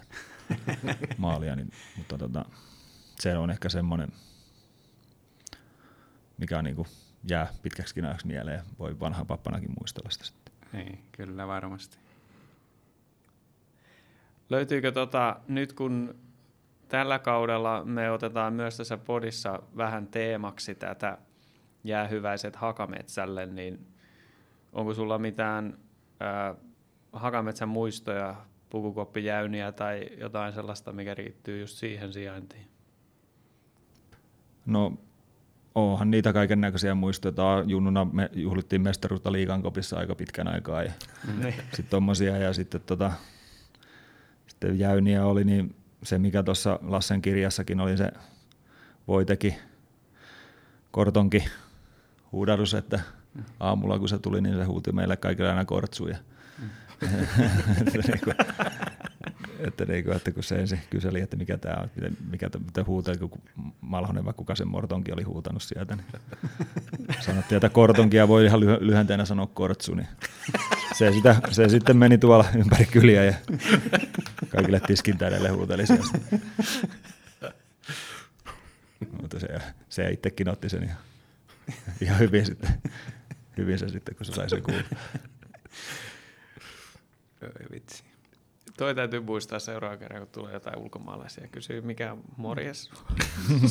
[1.19, 2.45] maalia niin, mutta tota,
[3.21, 4.13] se on ehkä semmoinen,
[6.39, 6.89] mikä on niin kuin
[7.31, 8.63] jää pitkäksi ajaksi mieleen.
[8.79, 10.55] Voi vanha pappanakin muistella sitä sitten.
[10.73, 11.99] Niin, kyllä varmasti.
[14.51, 16.15] Löytyykö tota, nyt kun
[16.89, 21.19] tällä kaudella me otetaan myös tässä podissa vähän teemaksi tätä
[21.85, 23.87] jäähyväiset hakametsälle, niin
[24.73, 25.79] onko sulla mitään
[26.21, 26.55] ää,
[27.13, 28.35] hakametsän muistoja,
[28.71, 32.69] pukukoppijäyniä tai jotain sellaista, mikä riittyy just siihen sijaintiin?
[34.67, 34.99] No
[35.75, 37.35] onhan niitä kaiken näköisiä muistoja.
[37.67, 40.93] Junnuna me juhlittiin mestaruutta liigan kopissa aika pitkän aikaa ja
[41.43, 41.55] niin.
[41.55, 43.13] sitten tommosia ja sitten tota,
[44.59, 48.13] sitten jäyniä oli, niin se mikä tuossa Lassen kirjassakin oli se
[49.09, 49.55] voiteki
[50.91, 51.45] kortonki
[52.33, 53.01] huudarus, että
[53.61, 56.17] aamulla kun se tuli, niin se huuti meille kaikille aina kortsuja.
[56.63, 56.69] Mm.
[58.09, 58.31] Niinku,
[59.59, 61.91] että, niin kuin, että kun se ensin kyseli, että mikä tämä on,
[62.31, 63.43] mikä tämä huutaa, kun
[63.81, 66.07] Malhonen vai kuka sen Mortonki oli huutanut sieltä, niin
[67.21, 70.09] sanottiin, että Kortonkia voi ihan lyhenteenä sanoa Kortsu, niin
[70.99, 73.35] se, sitä, se sitten meni tuolla ympäri kyliä ja
[74.49, 76.19] kaikille tiskin täydelle huuteli sieltä.
[79.21, 79.49] Mutta se,
[79.89, 80.99] se itsekin otti sen ihan,
[82.01, 82.71] ihan hyvin sitten,
[83.57, 84.83] hyvin se sitten, kun se sai sen kuulla.
[87.73, 88.05] vitsi.
[88.77, 92.91] Toi täytyy muistaa seuraava kerran, kun tulee jotain ulkomaalaisia ja kysyy, mikä on morjes.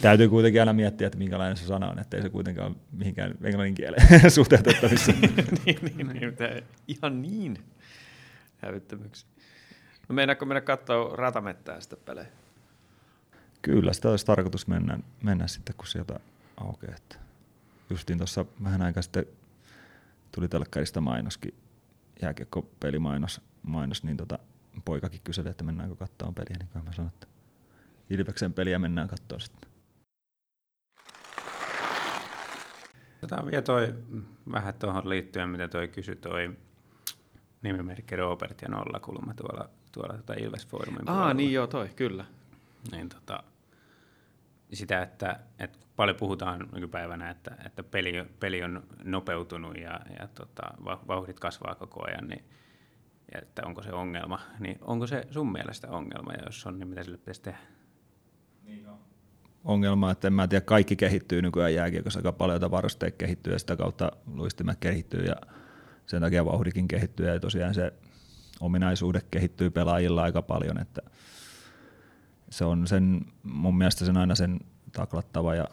[0.00, 3.74] Täytyy kuitenkin aina miettiä, että minkälainen se sana on, ettei se kuitenkaan ole mihinkään englannin
[3.74, 5.12] kieleen suhteutettavissa.
[5.66, 6.34] niin, niin, niin,
[6.88, 7.58] ihan niin
[8.58, 9.26] hävyttömyksi.
[10.08, 12.28] No meinaatko mennä katsoa ratamettää sitä pelejä?
[13.62, 16.20] Kyllä, sitä olisi tarkoitus mennä, mennä sitten, kun sieltä
[16.56, 16.96] aukeaa.
[17.90, 19.26] Justiin tuossa vähän aikaa sitten
[20.32, 21.54] tuli telkkarista mainoskin
[22.22, 24.38] jääkiekko-pelimainos, mainos, niin tota,
[24.84, 27.26] poikakin kyseli, että mennäänkö katsomaan peliä, niin mä sanoin, että
[28.10, 29.69] Ilveksen peliä mennään katsomaan sitten.
[33.20, 33.94] Tota, vielä toi,
[34.52, 36.56] vähän tuohon liittyen, mitä toi kysyi, toi
[37.62, 42.24] nimimerkki Robert ja Nollakulma tuolla, tuolla tota Ilves Forumin Ah, niin joo, toi, kyllä.
[42.92, 43.42] Niin tota,
[44.72, 50.62] sitä, että, että paljon puhutaan nykypäivänä, että, että peli, peli on nopeutunut ja, ja tota,
[50.84, 52.44] vauhdit kasvaa koko ajan, niin
[53.32, 56.88] ja että onko se ongelma, niin onko se sun mielestä ongelma, ja jos on, niin
[56.88, 57.58] mitä sille pitäisi tehdä?
[58.62, 58.98] Niin on.
[59.64, 63.76] Ongelma, että en mä tiedä, kaikki kehittyy nykyään jääkiekossa aika paljon, varusteet kehittyy ja sitä
[63.76, 65.36] kautta luistimet kehittyy ja
[66.06, 67.92] sen takia vauhdikin kehittyy ja tosiaan se
[68.60, 71.02] ominaisuudet kehittyy pelaajilla aika paljon, että
[72.50, 74.60] se on sen, mun mielestä sen aina sen
[74.92, 75.64] taklattava ja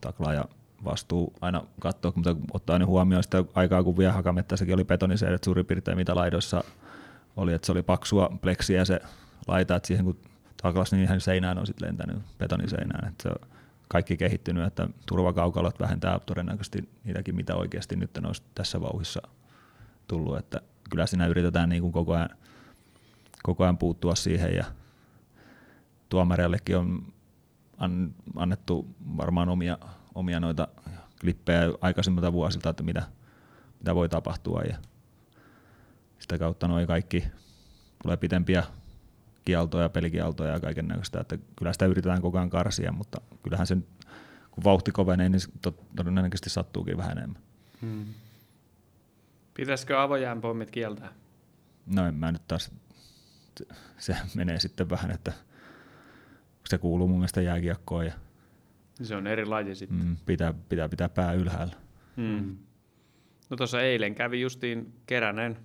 [0.00, 0.44] taklaaja
[0.84, 5.66] vastuu aina katsoa, mutta ottaa ne huomioon sitä aikaa, kun vielä hakamettässäkin oli betoniseidet suurin
[5.66, 6.64] piirtein, mitä laidoissa
[7.36, 9.00] oli, että se oli paksua pleksiä se
[9.46, 10.18] laita, että siihen kun
[10.64, 13.48] taklas, niin ihan seinään on sitten lentänyt betoniseinään, että se on
[13.88, 19.22] kaikki kehittynyt, että turvakaukalot vähentää todennäköisesti niitäkin, mitä oikeasti nyt olisi tässä vauhissa
[20.08, 20.60] tullut, että
[20.90, 22.28] kyllä siinä yritetään niin kuin koko ajan,
[23.42, 24.64] koko ajan puuttua siihen ja
[26.08, 27.06] tuomareillekin on
[28.36, 28.86] annettu
[29.16, 29.78] varmaan omia,
[30.14, 30.68] omia noita
[31.20, 33.02] klippejä aikaisemmilta vuosilta, että mitä,
[33.78, 34.76] mitä voi tapahtua ja
[36.18, 37.24] sitä kautta noin kaikki
[38.02, 38.64] tulee pitempiä
[39.44, 43.86] kieltoja, pelikieltoja ja kaiken näköistä, että kyllä sitä yritetään koko ajan karsia, mutta kyllähän sen,
[44.50, 45.40] kun vauhti kovenee, niin
[45.96, 47.42] todennäköisesti sattuukin vähän enemmän.
[47.80, 48.04] Hmm.
[49.54, 51.12] Pitäisikö avojäänpommit kieltää?
[51.86, 52.70] No en mä nyt taas,
[53.98, 55.32] se menee sitten vähän, että
[56.66, 58.06] se kuuluu mun mielestä jääkiekkoon.
[58.06, 58.12] Ja,
[59.02, 59.98] se on eri laji sitten.
[59.98, 61.74] Mm, pitää, pitää pitää pää ylhäällä.
[62.16, 62.56] Mm.
[63.50, 65.56] No tuossa eilen kävi justiin Keränen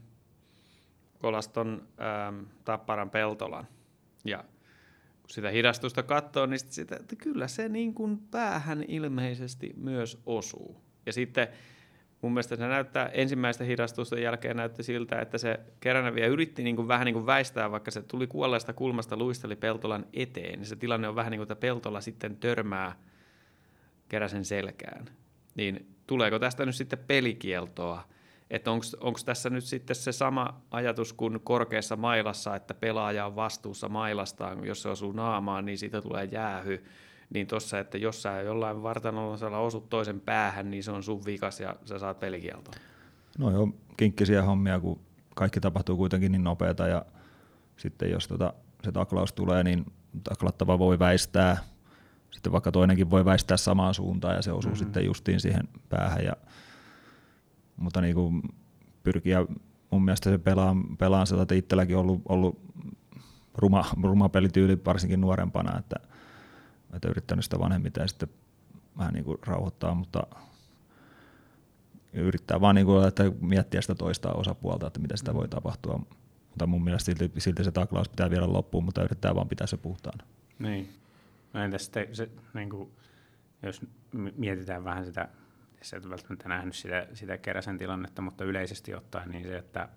[1.20, 3.68] Kolaston ähm, Tapparan Peltolan.
[4.26, 4.44] Ja
[5.22, 10.82] kun sitä hidastusta katsoo, niin sitä, että kyllä se niin kuin päähän ilmeisesti myös osuu.
[11.06, 11.48] Ja sitten
[12.22, 16.76] mun mielestä se näyttää ensimmäistä hidastusta jälkeen näytti siltä, että se Keränen vielä yritti niin
[16.76, 20.76] kuin vähän niin kuin väistää, vaikka se tuli kuolleesta kulmasta luisteli Peltolan eteen, niin se
[20.76, 22.96] tilanne on vähän niin kuin, että Peltola sitten törmää
[24.10, 25.06] Keräsen selkään.
[25.56, 28.04] Niin tuleeko tästä nyt sitten pelikieltoa?
[28.50, 33.90] Että onko tässä nyt sitten se sama ajatus kuin korkeassa mailassa, että pelaaja on vastuussa
[33.90, 36.84] mailastaan, jos se osuu naamaan, niin siitä tulee jäähy
[37.34, 41.60] niin tuossa, että jos sä jollain vartanolla osut toisen päähän, niin se on sun vikas
[41.60, 42.74] ja sä saat pelikieltoa.
[43.38, 45.00] No joo, kinkkisiä hommia, kun
[45.36, 47.06] kaikki tapahtuu kuitenkin niin nopeata ja
[47.78, 49.86] sitten jos tota, se taklaus tulee, niin
[50.24, 51.58] taklattava voi väistää
[52.32, 54.80] sitten vaikka toinenkin voi väistää samaan suuntaan ja se osuu Mhm.
[54.80, 56.24] sitten justiin siihen päähän.
[56.26, 56.34] Ja,
[57.80, 58.42] mutta niin kuin
[59.04, 59.46] pyrkiä
[59.92, 62.62] mun mielestä se pelaa, pelaa sillä, että itselläkin on ollut, ollut
[63.56, 65.96] ruma, ruma pelityyli varsinkin nuorempana, että,
[66.94, 68.30] että yrittänyt sitä vanhemmiten ja sitten
[68.98, 70.24] vähän niin kuin rauhoittaa, mutta
[72.14, 76.02] yrittää vaan niin kuin, että miettiä sitä toista osapuolta, että mitä sitä voi tapahtua.
[76.50, 79.78] Mutta mun mielestä silti, silti se taklaus pitää vielä loppuun, mutta yrittää vaan pitää se
[79.78, 80.26] puhtaana.
[80.60, 80.90] Niin.
[81.54, 82.92] No entäs sitten se, niin kuin,
[83.64, 83.82] jos
[84.38, 85.30] mietitään vähän sitä,
[85.80, 89.90] jos et välttämättä nähnyt sitä, sitä keräsen tilannetta, mutta yleisesti ottaen niin se, että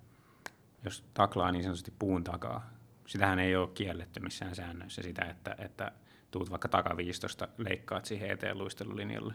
[0.85, 2.71] jos taklaa niin sanotusti puun takaa,
[3.07, 5.93] sitähän ei ole kielletty missään säännöissä sitä, että, että
[6.31, 9.35] tuut vaikka takaviistosta, leikkaat siihen eteen luistelulinjalle.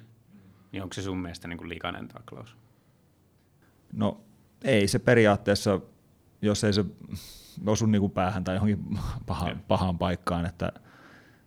[0.71, 2.57] Niin onko se sun mielestä niin kuin likainen taklaus?
[3.93, 4.21] No
[4.63, 5.81] ei se periaatteessa,
[6.41, 6.85] jos ei se
[7.65, 10.71] osu niin kuin päähän tai johonkin pahaan, pahaan paikkaan, että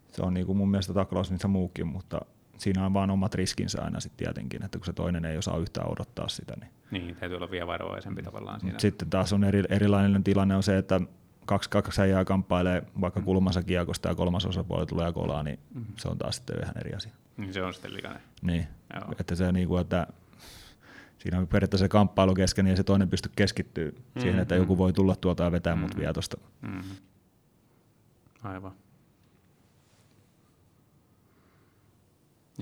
[0.09, 2.21] se on niin kuin mun mielestä taklaus missä muukin, mutta
[2.61, 5.93] siinä on vaan omat riskinsä aina sitten tietenkin, että kun se toinen ei osaa yhtään
[5.93, 6.55] odottaa sitä.
[6.61, 6.71] Niin.
[6.91, 8.79] Niin, täytyy olla vielä varovaisempi tavallaan siinä.
[8.79, 11.01] Sitten taas on eri, erilainen tilanne on se, että
[11.47, 15.95] kaksi kaksi äijää kamppailee vaikka kulmassa kiekosta ja kolmas osapuoli tulee kolaa, niin Mm-hmm.
[15.97, 17.13] se on taas sitten ihan eri asia.
[17.37, 18.23] Niin se on sitten likainen.
[18.43, 18.67] Niin.
[18.95, 19.15] Joo.
[19.21, 20.07] Että se niinku, että
[21.19, 24.21] siinä on periaatteessa se kamppailu kesken, niin ei se toinen pysty keskittyä mm-hmm.
[24.21, 25.89] siihen, että joku voi tulla tuolta ja vetää mm-hmm.
[25.89, 26.37] mut vielä tosta.
[26.63, 26.97] Mm-hmm.
[28.43, 28.73] Aivan.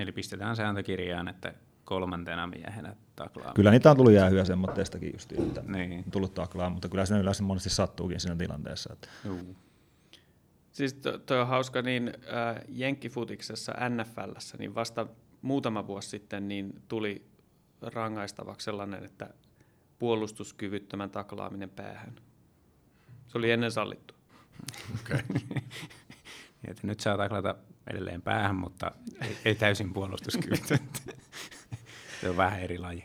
[0.01, 3.53] Eli pistetään sääntökirjaan, että kolmantena miehenä taklaa.
[3.55, 5.93] Kyllä niitä on tullut jäähyä semmoitteistakin just, että Niin.
[6.07, 8.93] on tullut taklaa, mutta kyllä siinä yleensä monesti sattuukin siinä tilanteessa.
[8.93, 9.57] Että Juu.
[10.73, 15.07] Siis to, toi on hauska, niin äh, Jenkkifutiksessa NFLssä, niin vasta
[15.43, 17.27] muutama vuosi sitten niin tuli
[17.83, 19.31] rangaistavaksi sellainen, että
[19.99, 22.15] puolustuskyvyttömän taklaaminen päähän.
[23.29, 24.15] Se oli ennen sallittu.
[25.29, 25.49] Niin,
[26.65, 27.55] että nyt saa taklata
[27.91, 28.93] edelleen päähän, mutta
[29.23, 31.01] ei, ei täysin puolustuskyvytöntä.
[32.21, 33.05] se on vähän eri laji.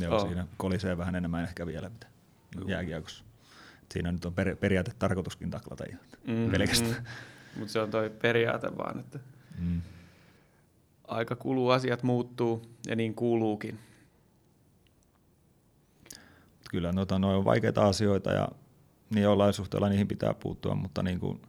[0.00, 0.26] Joo, Oh.
[0.26, 2.06] siinä kolisee vähän enemmän ehkä vielä mitä
[2.66, 3.24] jääkiekossa.
[3.92, 6.94] Siinä nyt on per, periaate tarkoituskin taklata ihan Mm, pelkästään.
[6.94, 7.58] Mm.
[7.58, 9.18] Mutta se on toi periaate vaan, että
[9.58, 9.80] Mm.
[11.08, 13.78] aika kuluu, asiat muuttuu ja niin kuuluukin.
[16.70, 18.48] Kyllä noita, noin on vaikeita asioita ja
[19.10, 21.42] niin jollain suhteella niihin pitää puuttua, mutta niin kuin,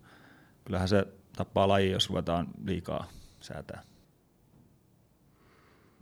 [0.66, 3.08] kyllähän se tappaa laji, jos ruvetaan liikaa
[3.40, 3.84] säätää.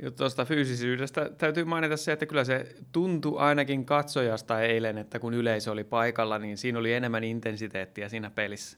[0.01, 5.33] Ja tuosta fyysisyydestä täytyy mainita se, että kyllä se tuntui ainakin katsojasta eilen, että kun
[5.33, 8.77] yleisö oli paikalla, niin siinä oli enemmän intensiteettiä siinä pelissä.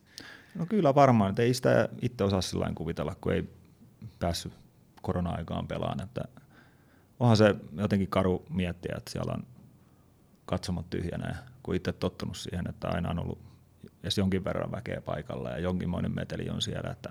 [0.55, 3.43] No kyllä varmaan, että ei sitä itse osaa sillä kuvitella, kun ei
[4.19, 4.53] päässyt
[5.01, 6.03] korona-aikaan pelaan.
[6.03, 6.21] Että
[7.19, 9.43] onhan se jotenkin karu miettiä, että siellä on
[10.45, 13.52] katsomat tyhjänä, kun itse tottunut siihen, että aina on ollut
[14.03, 17.09] edes jonkin verran väkeä paikalla ja jonkinmoinen meteli on siellä, että,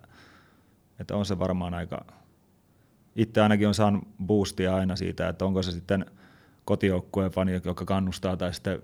[1.00, 2.04] että on se varmaan aika,
[3.16, 6.06] itse ainakin on saanut boostia aina siitä, että onko se sitten
[6.64, 8.82] kotijoukkueen fani, joka kannustaa, tai sitten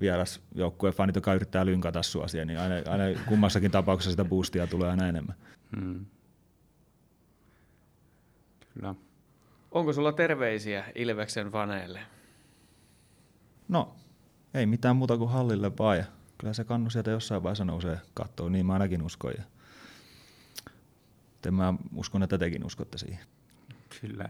[0.00, 4.90] vierasjoukkueen fanit, joka yrittää lynkata sua siihen, niin aina, aina kummassakin tapauksessa sitä boostia tulee
[4.90, 5.34] aina enemmän.
[5.76, 6.06] Hmm.
[8.74, 8.94] Kyllä.
[9.70, 12.00] Onko sulla terveisiä Ilveksen faneille?
[13.68, 13.94] No,
[14.54, 16.04] ei mitään muuta kuin hallille vaan.
[16.38, 19.34] Kyllä se kannu sieltä jossain vaiheessa nousee kattoon, niin mä ainakin uskon.
[21.44, 23.26] Ja mä uskon, että tekin uskotte siihen.
[24.00, 24.28] Kyllä.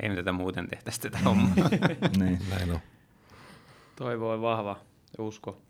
[0.00, 1.54] Ei me tätä muuten tehtäisi tätä hommaa.
[2.18, 2.38] niin.
[2.50, 2.80] Näin on.
[3.96, 4.80] Toivo on vahva
[5.18, 5.62] usko.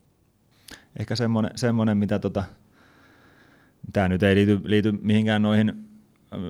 [0.98, 2.44] Ehkä semmoinen, semmoinen mitä tota,
[3.92, 5.88] tämä nyt ei liity, liity mihinkään noihin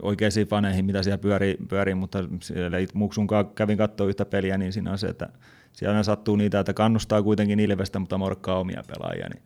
[0.02, 4.90] oikeisiin faneihin, mitä siellä pyörii, pyörii mutta siellä Muksun kävin katsoa yhtä peliä, niin siinä
[4.90, 5.28] on se, että
[5.72, 9.42] siellä aina sattuu niitä, että kannustaa kuitenkin Ilvestä, mutta morkkaa omia pelaajia, niin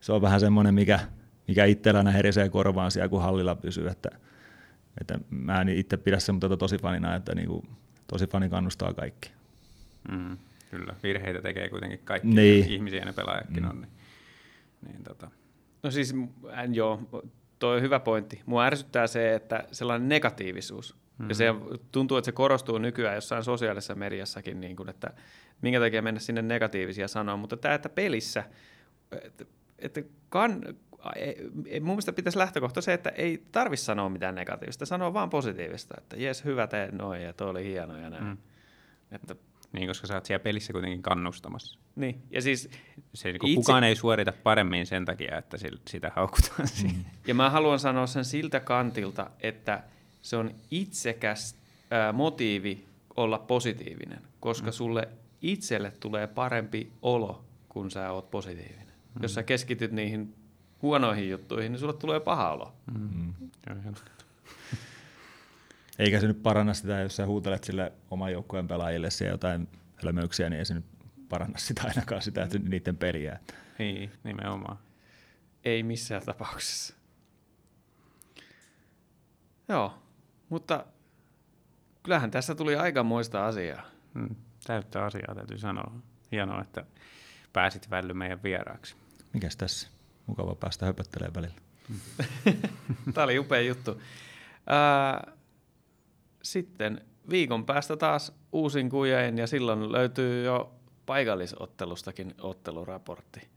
[0.00, 1.00] se on vähän semmoinen, mikä,
[1.48, 4.08] mikä itsellänä herisee korvaan siellä, kun hallilla pysyy, että,
[5.00, 7.68] että mä en itse pidä semmoista tosi fanina, että niin kuin,
[8.06, 9.30] tosi fani kannustaa kaikki.
[10.10, 10.38] mm,
[10.70, 10.94] kyllä.
[11.02, 12.70] Virheitä tekee kuitenkin kaikki Niin.
[12.70, 13.70] ihmisiä ja ne pelaajatkin mm.
[13.70, 13.80] on.
[13.80, 13.90] Niin,
[14.88, 15.30] niin tota.
[15.82, 16.14] No siis,
[16.52, 17.22] äh, joo,
[17.64, 18.40] toi on hyvä pointti.
[18.46, 20.94] Mua ärsyttää se, että sellainen negatiivisuus.
[20.94, 21.28] Mm-hmm.
[21.28, 21.54] Ja se
[21.92, 25.10] tuntuu, että se korostuu nykyään jossain sosiaalisessa mediassakin, niin kuin, että
[25.62, 27.36] minkä takia mennä sinne negatiivisia sanoa.
[27.36, 28.44] Mutta tämä, että pelissä,
[29.22, 29.44] että,
[29.78, 30.62] että kan,
[31.16, 35.30] ei- ei- mun mielestä pitäisi lähtökohta se, että ei tarvi sanoa mitään negatiivista, sanoa vaan
[35.30, 38.24] positiivista, että jes, hyvä tee noin ja toi oli hieno ja näin.
[38.24, 38.36] Mm.
[39.12, 39.36] Että,
[39.72, 41.78] Niin, koska sä oot siellä pelissä kuitenkin kannustamassa.
[41.96, 42.70] Niin, ja siis
[43.14, 45.56] Se, niin Itse- Kukaan ei suorita paremmin sen takia, että
[45.88, 47.04] sitä haukutaan mm.
[47.26, 49.82] Ja mä haluan sanoa sen siltä kantilta, että
[50.22, 51.56] se on itsekäs
[51.90, 52.84] ää, motiivi
[53.16, 54.72] olla positiivinen, koska mm.
[54.72, 55.08] sulle
[55.42, 58.86] itselle tulee parempi olo, kun sä oot positiivinen.
[58.86, 59.22] Mm.
[59.22, 60.34] Jos sä keskityt niihin
[60.82, 62.72] huonoihin juttuihin, niin sulle tulee paha olo.
[62.98, 63.34] Mm.
[65.98, 70.50] Eikä se nyt paranna sitä, jos sä huutelet sille oman joukkueen pelaajille siellä jotain hölmöyksiä,
[70.50, 70.84] niin ei se nyt
[71.34, 73.40] paranna sitä ainakaan sitä, että niiden peliä.
[73.78, 74.78] Niin, nimenomaan.
[75.64, 76.94] Ei missään tapauksessa.
[79.68, 79.98] Joo,
[80.48, 80.86] mutta
[82.02, 83.82] kyllähän tässä tuli aikamoista asiaa.
[84.14, 84.36] Hmm.
[84.66, 85.92] Täyttä asiaa täytyy sanoa.
[86.32, 86.84] Hienoa, että
[87.52, 88.96] pääsit välly meidän vieraaksi.
[89.32, 89.88] Mikäs tässä?
[90.26, 91.60] Mukava päästä höpöttelemään välillä.
[93.14, 94.02] Tämä oli upea juttu.
[94.66, 95.32] Ää,
[96.42, 103.48] sitten viikon päästä taas uusin kujen ja silloin löytyy jo paikallisottelustakin otteluraportti.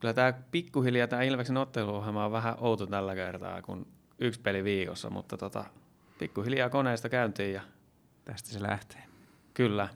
[0.00, 3.86] Kyllä tämä pikkuhiljaa tämä Ilveksen otteluohjelma on vähän outo tällä kertaa, kun
[4.18, 5.64] yksi peli viikossa, mutta tota,
[6.18, 7.60] pikkuhiljaa koneesta käyntiin ja
[8.24, 9.02] Tästä se lähtee.
[9.54, 9.88] kyllä.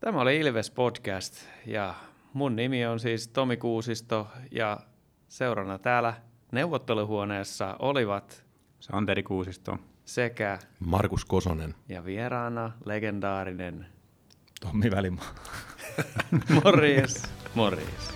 [0.00, 1.94] Tämä oli Ilves Podcast ja
[2.32, 4.80] mun nimi on siis Tomi Kuusisto ja
[5.28, 6.14] seurana täällä
[6.52, 8.44] neuvotteluhuoneessa olivat
[8.80, 9.78] Santeri Kuusisto.
[10.04, 11.74] sekä Markus Kosonen.
[11.88, 13.86] ja vieraana legendaarinen
[14.60, 15.24] Tommi Välimaa.
[16.64, 17.22] Morjes.
[17.54, 18.12] Morjes.